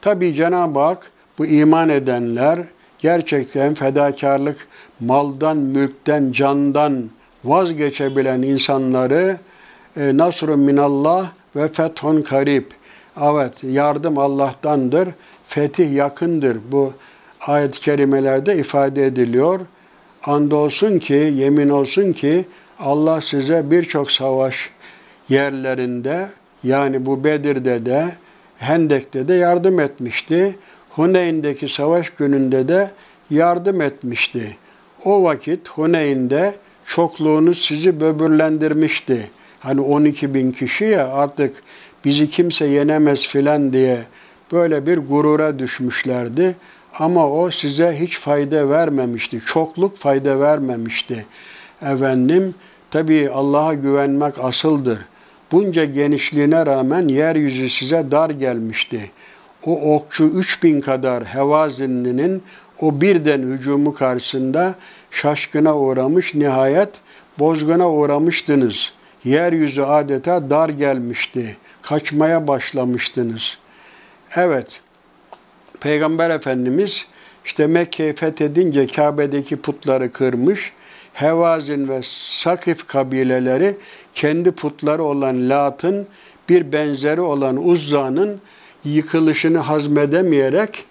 Tabi 0.00 0.34
Cenab-ı 0.34 0.78
Hak 0.78 1.10
bu 1.38 1.46
iman 1.46 1.88
edenler 1.88 2.58
gerçekten 2.98 3.74
fedakarlık, 3.74 4.68
maldan, 5.00 5.56
mülkten, 5.56 6.32
candan 6.32 7.10
vazgeçebilen 7.48 8.42
insanları 8.42 9.36
e, 9.96 10.16
nasrun 10.16 10.60
minallah 10.60 11.30
ve 11.56 11.68
fethun 11.68 12.22
karib. 12.22 12.64
Evet, 13.22 13.64
yardım 13.64 14.18
Allah'tandır, 14.18 15.08
fetih 15.48 15.92
yakındır. 15.92 16.58
Bu 16.72 16.92
ayet-i 17.40 17.80
kerimelerde 17.80 18.56
ifade 18.56 19.06
ediliyor. 19.06 19.60
Andolsun 20.22 20.98
ki, 20.98 21.32
yemin 21.36 21.68
olsun 21.68 22.12
ki 22.12 22.44
Allah 22.78 23.20
size 23.20 23.70
birçok 23.70 24.10
savaş 24.10 24.70
yerlerinde 25.28 26.28
yani 26.62 27.06
bu 27.06 27.24
Bedir'de 27.24 27.86
de 27.86 28.04
Hendek'te 28.56 29.28
de 29.28 29.34
yardım 29.34 29.80
etmişti. 29.80 30.58
Huneyn'deki 30.90 31.68
savaş 31.68 32.10
gününde 32.10 32.68
de 32.68 32.90
yardım 33.30 33.80
etmişti. 33.80 34.56
O 35.04 35.22
vakit 35.22 35.68
Huneyn'de 35.68 36.54
çokluğunuz 36.86 37.64
sizi 37.64 38.00
böbürlendirmişti. 38.00 39.30
Hani 39.60 39.80
12 39.80 40.34
bin 40.34 40.52
kişi 40.52 40.84
ya 40.84 41.08
artık 41.08 41.62
bizi 42.04 42.30
kimse 42.30 42.66
yenemez 42.66 43.28
filan 43.28 43.72
diye 43.72 43.98
böyle 44.52 44.86
bir 44.86 44.98
gurura 44.98 45.58
düşmüşlerdi. 45.58 46.56
Ama 46.98 47.30
o 47.30 47.50
size 47.50 47.96
hiç 48.00 48.18
fayda 48.18 48.68
vermemişti. 48.68 49.40
Çokluk 49.46 49.96
fayda 49.96 50.40
vermemişti. 50.40 51.26
Efendim 51.82 52.54
tabi 52.90 53.30
Allah'a 53.30 53.74
güvenmek 53.74 54.34
asıldır. 54.38 54.98
Bunca 55.52 55.84
genişliğine 55.84 56.66
rağmen 56.66 57.08
yeryüzü 57.08 57.70
size 57.70 58.10
dar 58.10 58.30
gelmişti. 58.30 59.10
O 59.66 59.94
okçu 59.94 60.24
3000 60.24 60.80
kadar 60.80 61.24
Hevazinli'nin 61.24 62.42
o 62.80 63.00
birden 63.00 63.42
hücumu 63.42 63.94
karşısında 63.94 64.74
şaşkına 65.10 65.78
uğramış 65.78 66.34
nihayet 66.34 66.90
bozguna 67.38 67.90
uğramıştınız. 67.90 68.92
Yeryüzü 69.24 69.82
adeta 69.82 70.50
dar 70.50 70.68
gelmişti. 70.68 71.56
Kaçmaya 71.82 72.48
başlamıştınız. 72.48 73.58
Evet, 74.36 74.80
Peygamber 75.80 76.30
Efendimiz 76.30 77.06
işte 77.44 77.66
Mekke'yi 77.66 78.14
fethedince 78.14 78.86
Kabe'deki 78.86 79.56
putları 79.56 80.12
kırmış. 80.12 80.72
Hevazin 81.12 81.88
ve 81.88 82.00
Sakif 82.42 82.86
kabileleri 82.86 83.76
kendi 84.14 84.50
putları 84.50 85.02
olan 85.02 85.48
Lat'ın 85.48 86.06
bir 86.48 86.72
benzeri 86.72 87.20
olan 87.20 87.68
Uzza'nın 87.68 88.40
yıkılışını 88.84 89.58
hazmedemeyerek 89.58 90.84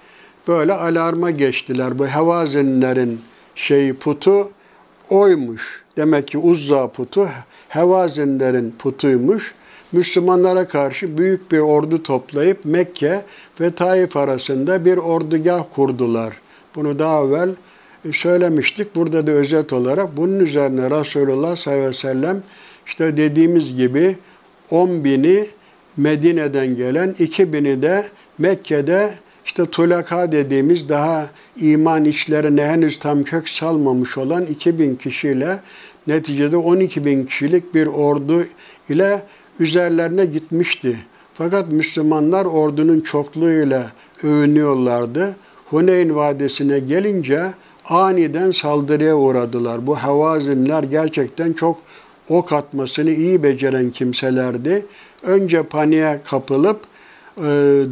böyle 0.48 0.74
alarma 0.74 1.32
geçtiler. 1.32 2.00
Bu 2.00 2.08
Hevazinlerin 2.08 3.22
şeyi 3.56 3.94
putu 3.94 4.50
oymuş. 5.10 5.84
Demek 5.98 6.28
ki 6.28 6.38
Uzza 6.38 6.88
putu 6.88 7.28
Hevazinlerin 7.70 8.76
putuymuş. 8.80 9.54
Müslümanlara 9.92 10.68
karşı 10.68 11.18
büyük 11.18 11.52
bir 11.52 11.60
ordu 11.60 12.04
toplayıp 12.04 12.66
Mekke 12.66 13.26
ve 13.62 13.72
Taif 13.72 14.18
arasında 14.18 14.86
bir 14.86 14.98
ordugah 14.98 15.64
kurdular. 15.76 16.34
Bunu 16.76 17.00
daha 17.00 17.24
evvel 17.26 17.50
e, 18.06 18.14
söylemiştik. 18.14 18.96
Burada 18.96 19.28
da 19.28 19.32
özet 19.32 19.74
olarak 19.74 20.18
bunun 20.18 20.40
üzerine 20.40 21.00
Resulullah 21.00 21.56
sallallahu 21.56 21.80
aleyhi 21.80 21.90
ve 21.90 21.94
sellem 21.94 22.44
işte 22.86 23.18
dediğimiz 23.18 23.76
gibi 23.76 24.18
10 24.72 25.04
bini 25.04 25.48
Medine'den 25.98 26.76
gelen, 26.76 27.16
2 27.20 27.54
bini 27.54 27.82
de 27.82 28.06
Mekke'de 28.38 29.14
işte 29.46 29.66
tulaka 29.66 30.32
dediğimiz 30.32 30.90
daha 30.90 31.30
iman 31.58 32.06
içlerine 32.06 32.66
henüz 32.66 33.00
tam 33.00 33.24
kök 33.24 33.50
salmamış 33.50 34.18
olan 34.18 34.46
2000 34.46 34.96
kişiyle 34.96 35.60
neticede 36.08 36.58
12 36.58 37.06
bin 37.06 37.26
kişilik 37.26 37.74
bir 37.74 37.88
ordu 37.88 38.46
ile 38.90 39.24
üzerlerine 39.60 40.26
gitmişti. 40.26 40.98
Fakat 41.34 41.72
Müslümanlar 41.72 42.46
ordunun 42.46 43.02
çokluğuyla 43.02 43.92
övünüyorlardı. 44.24 45.36
Huneyn 45.66 46.16
Vadisi'ne 46.16 46.80
gelince 46.80 47.54
aniden 47.86 48.52
saldırıya 48.52 49.16
uğradılar. 49.16 49.88
Bu 49.88 49.96
Havazinler 49.96 50.84
gerçekten 50.84 51.54
çok 51.54 51.78
ok 52.30 52.54
atmasını 52.54 53.12
iyi 53.12 53.44
beceren 53.44 53.90
kimselerdi. 53.90 54.86
Önce 55.24 55.64
paniğe 55.64 56.20
kapılıp 56.24 56.80
e, 57.38 57.44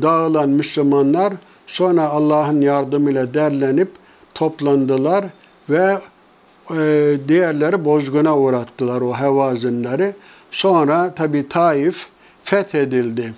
dağılan 0.01 0.49
Müslümanlar 0.49 1.33
sonra 1.67 2.09
Allah'ın 2.09 2.61
yardımıyla 2.61 3.33
derlenip 3.33 3.89
toplandılar 4.33 5.25
ve 5.69 5.97
e, 6.71 7.13
diğerleri 7.27 7.85
bozguna 7.85 8.37
uğrattılar 8.37 9.01
o 9.01 9.13
hevazinleri. 9.13 10.15
Sonra 10.51 11.13
tabi 11.15 11.49
Taif 11.49 12.07
fethedildi. 12.43 13.33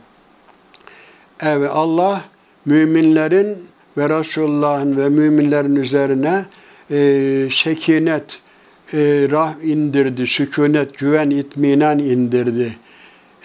Evet 1.41 1.69
Allah 1.73 2.21
müminlerin 2.65 3.67
ve 3.97 4.09
Resulullah'ın 4.09 4.97
ve 4.97 5.09
müminlerin 5.09 5.75
üzerine 5.75 6.45
e, 6.91 7.49
sekinet, 7.51 8.39
e, 8.93 8.97
rah 9.31 9.63
indirdi, 9.63 10.27
sükunet, 10.27 10.97
güven, 10.97 11.29
itminan 11.29 11.99
indirdi. 11.99 12.77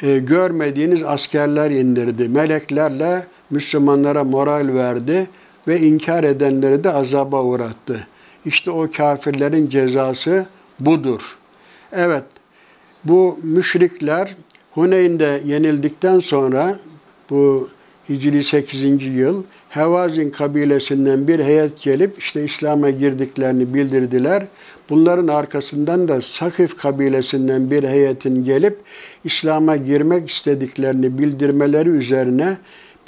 E, 0.03 0.19
görmediğiniz 0.19 1.03
askerler 1.03 1.71
indirdi. 1.71 2.29
Meleklerle 2.29 3.27
Müslümanlara 3.51 4.25
moral 4.25 4.75
verdi 4.75 5.29
ve 5.69 5.81
inkar 5.81 6.25
edenleri 6.25 6.85
de 6.85 6.91
azaba 6.91 7.43
uğrattı. 7.43 8.07
İşte 8.45 8.71
o 8.71 8.91
kafirlerin 8.97 9.69
cezası 9.69 10.47
budur. 10.81 11.39
Evet, 11.93 12.25
bu 13.05 13.39
müşrikler 13.43 14.37
Huneyn'de 14.71 15.41
yenildikten 15.45 16.19
sonra 16.19 16.79
bu 17.31 17.69
Hicri 18.09 18.45
8. 18.45 19.05
yıl 19.05 19.45
Hevazin 19.69 20.31
kabilesinden 20.31 21.29
bir 21.29 21.41
heyet 21.41 21.83
gelip 21.83 22.19
işte 22.19 22.45
İslam'a 22.45 22.91
girdiklerini 22.91 23.75
bildirdiler. 23.75 24.47
Bunların 24.91 25.29
arkasından 25.29 26.09
da 26.09 26.23
Sakif 26.23 26.77
kabilesinden 26.77 27.71
bir 27.71 27.85
heyetin 27.85 28.45
gelip 28.45 28.79
İslam'a 29.25 29.77
girmek 29.77 30.31
istediklerini 30.31 31.19
bildirmeleri 31.19 31.89
üzerine 31.89 32.57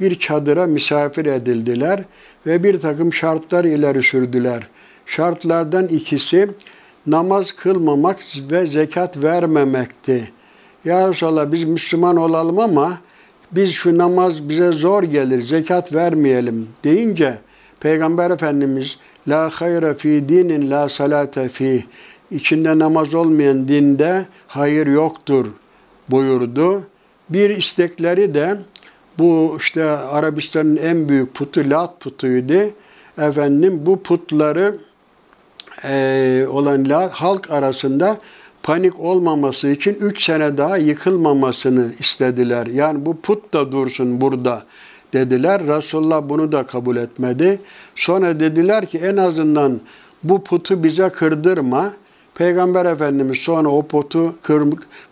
bir 0.00 0.18
çadıra 0.18 0.66
misafir 0.66 1.26
edildiler 1.26 2.04
ve 2.46 2.62
bir 2.62 2.80
takım 2.80 3.12
şartlar 3.12 3.64
ileri 3.64 4.02
sürdüler. 4.02 4.66
Şartlardan 5.06 5.88
ikisi 5.88 6.48
namaz 7.06 7.52
kılmamak 7.52 8.18
ve 8.50 8.66
zekat 8.66 9.22
vermemekti. 9.22 10.30
Ya 10.84 11.10
Resulallah 11.10 11.52
biz 11.52 11.64
Müslüman 11.64 12.16
olalım 12.16 12.58
ama 12.58 12.98
biz 13.52 13.70
şu 13.70 13.98
namaz 13.98 14.48
bize 14.48 14.72
zor 14.72 15.02
gelir, 15.02 15.40
zekat 15.42 15.94
vermeyelim 15.94 16.68
deyince 16.84 17.38
Peygamber 17.80 18.30
Efendimiz 18.30 18.98
La 19.28 19.50
hayra 19.50 19.94
fi 19.94 20.28
dinin 20.28 20.70
la 20.70 20.88
salate 20.88 21.48
fi 21.48 21.84
içinde 22.30 22.78
namaz 22.78 23.14
olmayan 23.14 23.68
dinde 23.68 24.26
hayır 24.46 24.86
yoktur 24.86 25.46
buyurdu. 26.08 26.82
Bir 27.28 27.50
istekleri 27.50 28.34
de 28.34 28.58
bu 29.18 29.56
işte 29.58 29.84
Arabistan'ın 29.90 30.76
en 30.76 31.08
büyük 31.08 31.34
putu 31.34 31.60
Lat 31.70 32.00
putuydu. 32.00 32.70
Efendim 33.18 33.80
bu 33.86 34.02
putları 34.02 34.78
e, 35.84 36.46
olan 36.48 36.84
halk 37.12 37.50
arasında 37.50 38.18
panik 38.62 39.00
olmaması 39.00 39.68
için 39.68 39.94
üç 39.94 40.24
sene 40.24 40.58
daha 40.58 40.76
yıkılmamasını 40.76 41.92
istediler. 41.98 42.66
Yani 42.66 43.06
bu 43.06 43.20
put 43.20 43.52
da 43.52 43.72
dursun 43.72 44.20
burada 44.20 44.62
dediler. 45.12 45.66
Resulullah 45.66 46.28
bunu 46.28 46.52
da 46.52 46.62
kabul 46.62 46.96
etmedi. 46.96 47.60
Sonra 47.96 48.40
dediler 48.40 48.86
ki 48.86 48.98
en 48.98 49.16
azından 49.16 49.80
bu 50.22 50.44
putu 50.44 50.84
bize 50.84 51.08
kırdırma. 51.08 51.92
Peygamber 52.34 52.86
Efendimiz 52.86 53.38
sonra 53.38 53.68
o 53.68 53.86
putu 53.86 54.34
kır, 54.42 54.62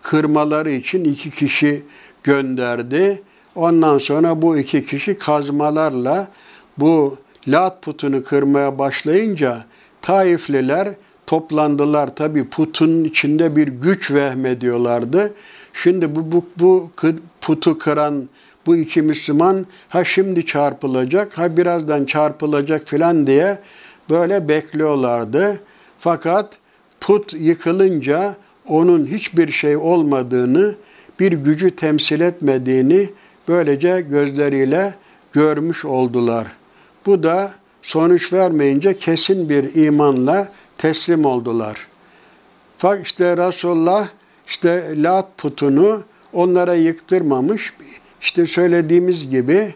kırmaları 0.01 0.71
için 0.71 1.03
iki 1.03 1.31
kişi 1.31 1.83
gönderdi. 2.23 3.21
Ondan 3.55 3.97
sonra 3.97 4.41
bu 4.41 4.57
iki 4.57 4.85
kişi 4.85 5.17
kazmalarla 5.17 6.27
bu 6.77 7.17
Lat 7.47 7.81
putunu 7.81 8.23
kırmaya 8.23 8.79
başlayınca 8.79 9.65
Taifliler 10.01 10.89
toplandılar. 11.27 12.15
Tabi 12.15 12.49
putun 12.49 13.03
içinde 13.03 13.55
bir 13.55 13.67
güç 13.67 14.11
vehmediyorlardı. 14.11 15.33
Şimdi 15.73 16.15
bu, 16.15 16.31
bu, 16.31 16.45
bu 16.59 16.89
putu 17.41 17.77
kıran 17.77 18.29
bu 18.65 18.75
iki 18.75 19.01
Müslüman 19.01 19.65
ha 19.89 20.03
şimdi 20.03 20.45
çarpılacak 20.45 21.37
ha 21.37 21.57
birazdan 21.57 22.05
çarpılacak 22.05 22.87
filan 22.87 23.27
diye 23.27 23.59
böyle 24.09 24.47
bekliyorlardı. 24.47 25.59
Fakat 25.99 26.57
put 27.01 27.33
yıkılınca 27.33 28.35
onun 28.67 29.05
hiçbir 29.05 29.51
şey 29.51 29.77
olmadığını, 29.77 30.75
bir 31.19 31.31
gücü 31.31 31.75
temsil 31.75 32.21
etmediğini 32.21 33.09
böylece 33.47 34.01
gözleriyle 34.01 34.93
görmüş 35.33 35.85
oldular. 35.85 36.47
Bu 37.05 37.23
da 37.23 37.51
sonuç 37.81 38.33
vermeyince 38.33 38.97
kesin 38.97 39.49
bir 39.49 39.75
imanla 39.85 40.51
teslim 40.77 41.25
oldular. 41.25 41.87
Fakat 42.77 43.05
işte 43.05 43.37
Resulullah 43.37 44.09
işte 44.47 44.93
Lat 45.03 45.37
putunu 45.37 46.03
onlara 46.33 46.73
yıktırmamış. 46.73 47.73
İşte 48.21 48.47
söylediğimiz 48.47 49.29
gibi 49.29 49.73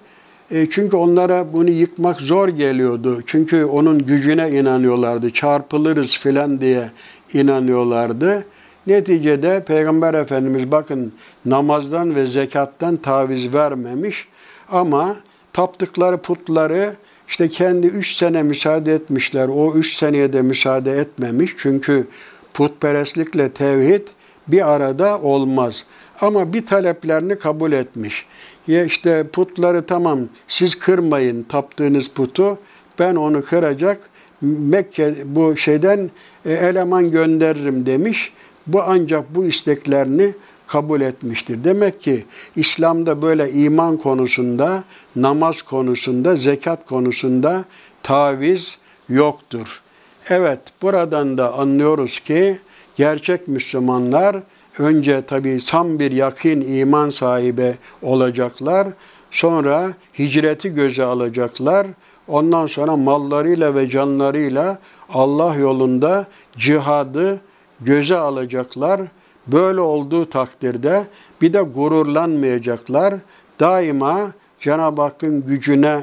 e, 0.51 0.69
çünkü 0.69 0.95
onlara 0.95 1.53
bunu 1.53 1.69
yıkmak 1.69 2.21
zor 2.21 2.49
geliyordu. 2.49 3.21
Çünkü 3.25 3.65
onun 3.65 4.05
gücüne 4.05 4.49
inanıyorlardı. 4.49 5.31
Çarpılırız 5.33 6.17
filan 6.19 6.61
diye 6.61 6.89
inanıyorlardı. 7.33 8.45
Neticede 8.87 9.63
Peygamber 9.67 10.13
Efendimiz 10.13 10.71
bakın 10.71 11.13
namazdan 11.45 12.15
ve 12.15 12.25
zekattan 12.25 12.97
taviz 12.97 13.53
vermemiş 13.53 14.27
ama 14.69 15.15
taptıkları 15.53 16.17
putları 16.17 16.95
işte 17.27 17.49
kendi 17.49 17.87
üç 17.87 18.15
sene 18.15 18.43
müsaade 18.43 18.93
etmişler. 18.93 19.47
O 19.47 19.73
üç 19.73 19.95
seneye 19.95 20.33
de 20.33 20.41
müsaade 20.41 20.91
etmemiş. 20.91 21.55
Çünkü 21.57 22.07
putperestlikle 22.53 23.49
tevhid 23.49 24.01
bir 24.47 24.71
arada 24.71 25.21
olmaz. 25.21 25.83
Ama 26.21 26.53
bir 26.53 26.65
taleplerini 26.65 27.39
kabul 27.39 27.71
etmiş. 27.71 28.25
Ya 28.67 28.85
işte 28.85 29.27
putları 29.27 29.85
tamam 29.85 30.19
siz 30.47 30.79
kırmayın 30.79 31.43
taptığınız 31.43 32.07
putu. 32.07 32.57
Ben 32.99 33.15
onu 33.15 33.45
kıracak 33.45 34.09
Mekke 34.41 35.15
bu 35.25 35.57
şeyden 35.57 36.11
e, 36.45 36.53
eleman 36.53 37.11
gönderirim 37.11 37.85
demiş. 37.85 38.33
Bu 38.67 38.81
ancak 38.83 39.35
bu 39.35 39.45
isteklerini 39.45 40.33
kabul 40.67 41.01
etmiştir. 41.01 41.63
Demek 41.63 42.01
ki 42.01 42.25
İslam'da 42.55 43.21
böyle 43.21 43.51
iman 43.51 43.97
konusunda, 43.97 44.83
namaz 45.15 45.61
konusunda, 45.61 46.35
zekat 46.35 46.85
konusunda 46.85 47.65
taviz 48.03 48.77
yoktur. 49.09 49.81
Evet, 50.29 50.59
buradan 50.81 51.37
da 51.37 51.53
anlıyoruz 51.53 52.19
ki 52.19 52.59
gerçek 52.95 53.47
Müslümanlar 53.47 54.35
önce 54.79 55.21
tabi 55.21 55.65
tam 55.65 55.99
bir 55.99 56.11
yakin 56.11 56.61
iman 56.61 57.09
sahibi 57.09 57.75
olacaklar. 58.01 58.87
Sonra 59.31 59.93
hicreti 60.19 60.73
göze 60.73 61.03
alacaklar. 61.03 61.87
Ondan 62.27 62.67
sonra 62.67 62.95
mallarıyla 62.95 63.75
ve 63.75 63.89
canlarıyla 63.89 64.79
Allah 65.09 65.55
yolunda 65.55 66.25
cihadı 66.57 67.41
göze 67.81 68.17
alacaklar. 68.17 69.01
Böyle 69.47 69.79
olduğu 69.79 70.25
takdirde 70.25 71.03
bir 71.41 71.53
de 71.53 71.61
gururlanmayacaklar. 71.61 73.13
Daima 73.59 74.31
Cenab-ı 74.59 75.01
Hakk'ın 75.01 75.45
gücüne 75.45 76.01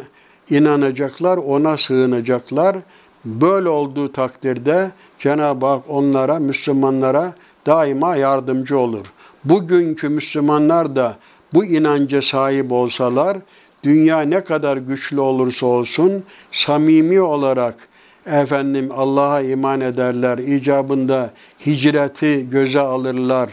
inanacaklar, 0.50 1.36
ona 1.36 1.76
sığınacaklar. 1.76 2.76
Böyle 3.24 3.68
olduğu 3.68 4.12
takdirde 4.12 4.90
Cenab-ı 5.18 5.66
Hak 5.66 5.82
onlara, 5.88 6.38
Müslümanlara 6.38 7.34
daima 7.66 8.16
yardımcı 8.16 8.78
olur. 8.78 9.12
Bugünkü 9.44 10.08
Müslümanlar 10.08 10.96
da 10.96 11.16
bu 11.54 11.64
inanca 11.64 12.22
sahip 12.22 12.72
olsalar, 12.72 13.36
dünya 13.82 14.20
ne 14.20 14.44
kadar 14.44 14.76
güçlü 14.76 15.20
olursa 15.20 15.66
olsun, 15.66 16.24
samimi 16.52 17.20
olarak 17.20 17.88
efendim 18.26 18.88
Allah'a 18.96 19.40
iman 19.40 19.80
ederler, 19.80 20.38
icabında 20.38 21.30
hicreti 21.66 22.50
göze 22.50 22.80
alırlar, 22.80 23.50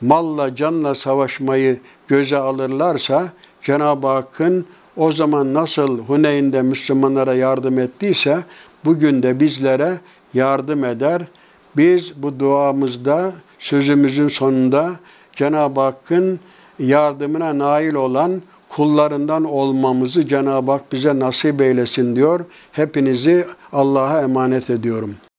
malla 0.00 0.56
canla 0.56 0.94
savaşmayı 0.94 1.80
göze 2.08 2.36
alırlarsa 2.36 3.32
Cenab-ı 3.62 4.06
Hakk'ın 4.06 4.66
o 4.96 5.12
zaman 5.12 5.54
nasıl 5.54 5.98
Huneyn'de 5.98 6.62
Müslümanlara 6.62 7.34
yardım 7.34 7.78
ettiyse 7.78 8.44
bugün 8.84 9.22
de 9.22 9.40
bizlere 9.40 10.00
yardım 10.34 10.84
eder. 10.84 11.22
Biz 11.76 12.22
bu 12.22 12.40
duamızda 12.40 13.32
sözümüzün 13.58 14.28
sonunda 14.28 14.90
Cenab-ı 15.36 15.80
Hakk'ın 15.80 16.40
yardımına 16.78 17.58
nail 17.58 17.94
olan 17.94 18.42
kullarından 18.68 19.44
olmamızı 19.44 20.28
Cenab-ı 20.28 20.70
Hak 20.72 20.92
bize 20.92 21.18
nasip 21.18 21.60
eylesin 21.60 22.16
diyor. 22.16 22.44
Hepinizi 22.72 23.46
Allah'a 23.72 24.22
emanet 24.22 24.70
ediyorum. 24.70 25.14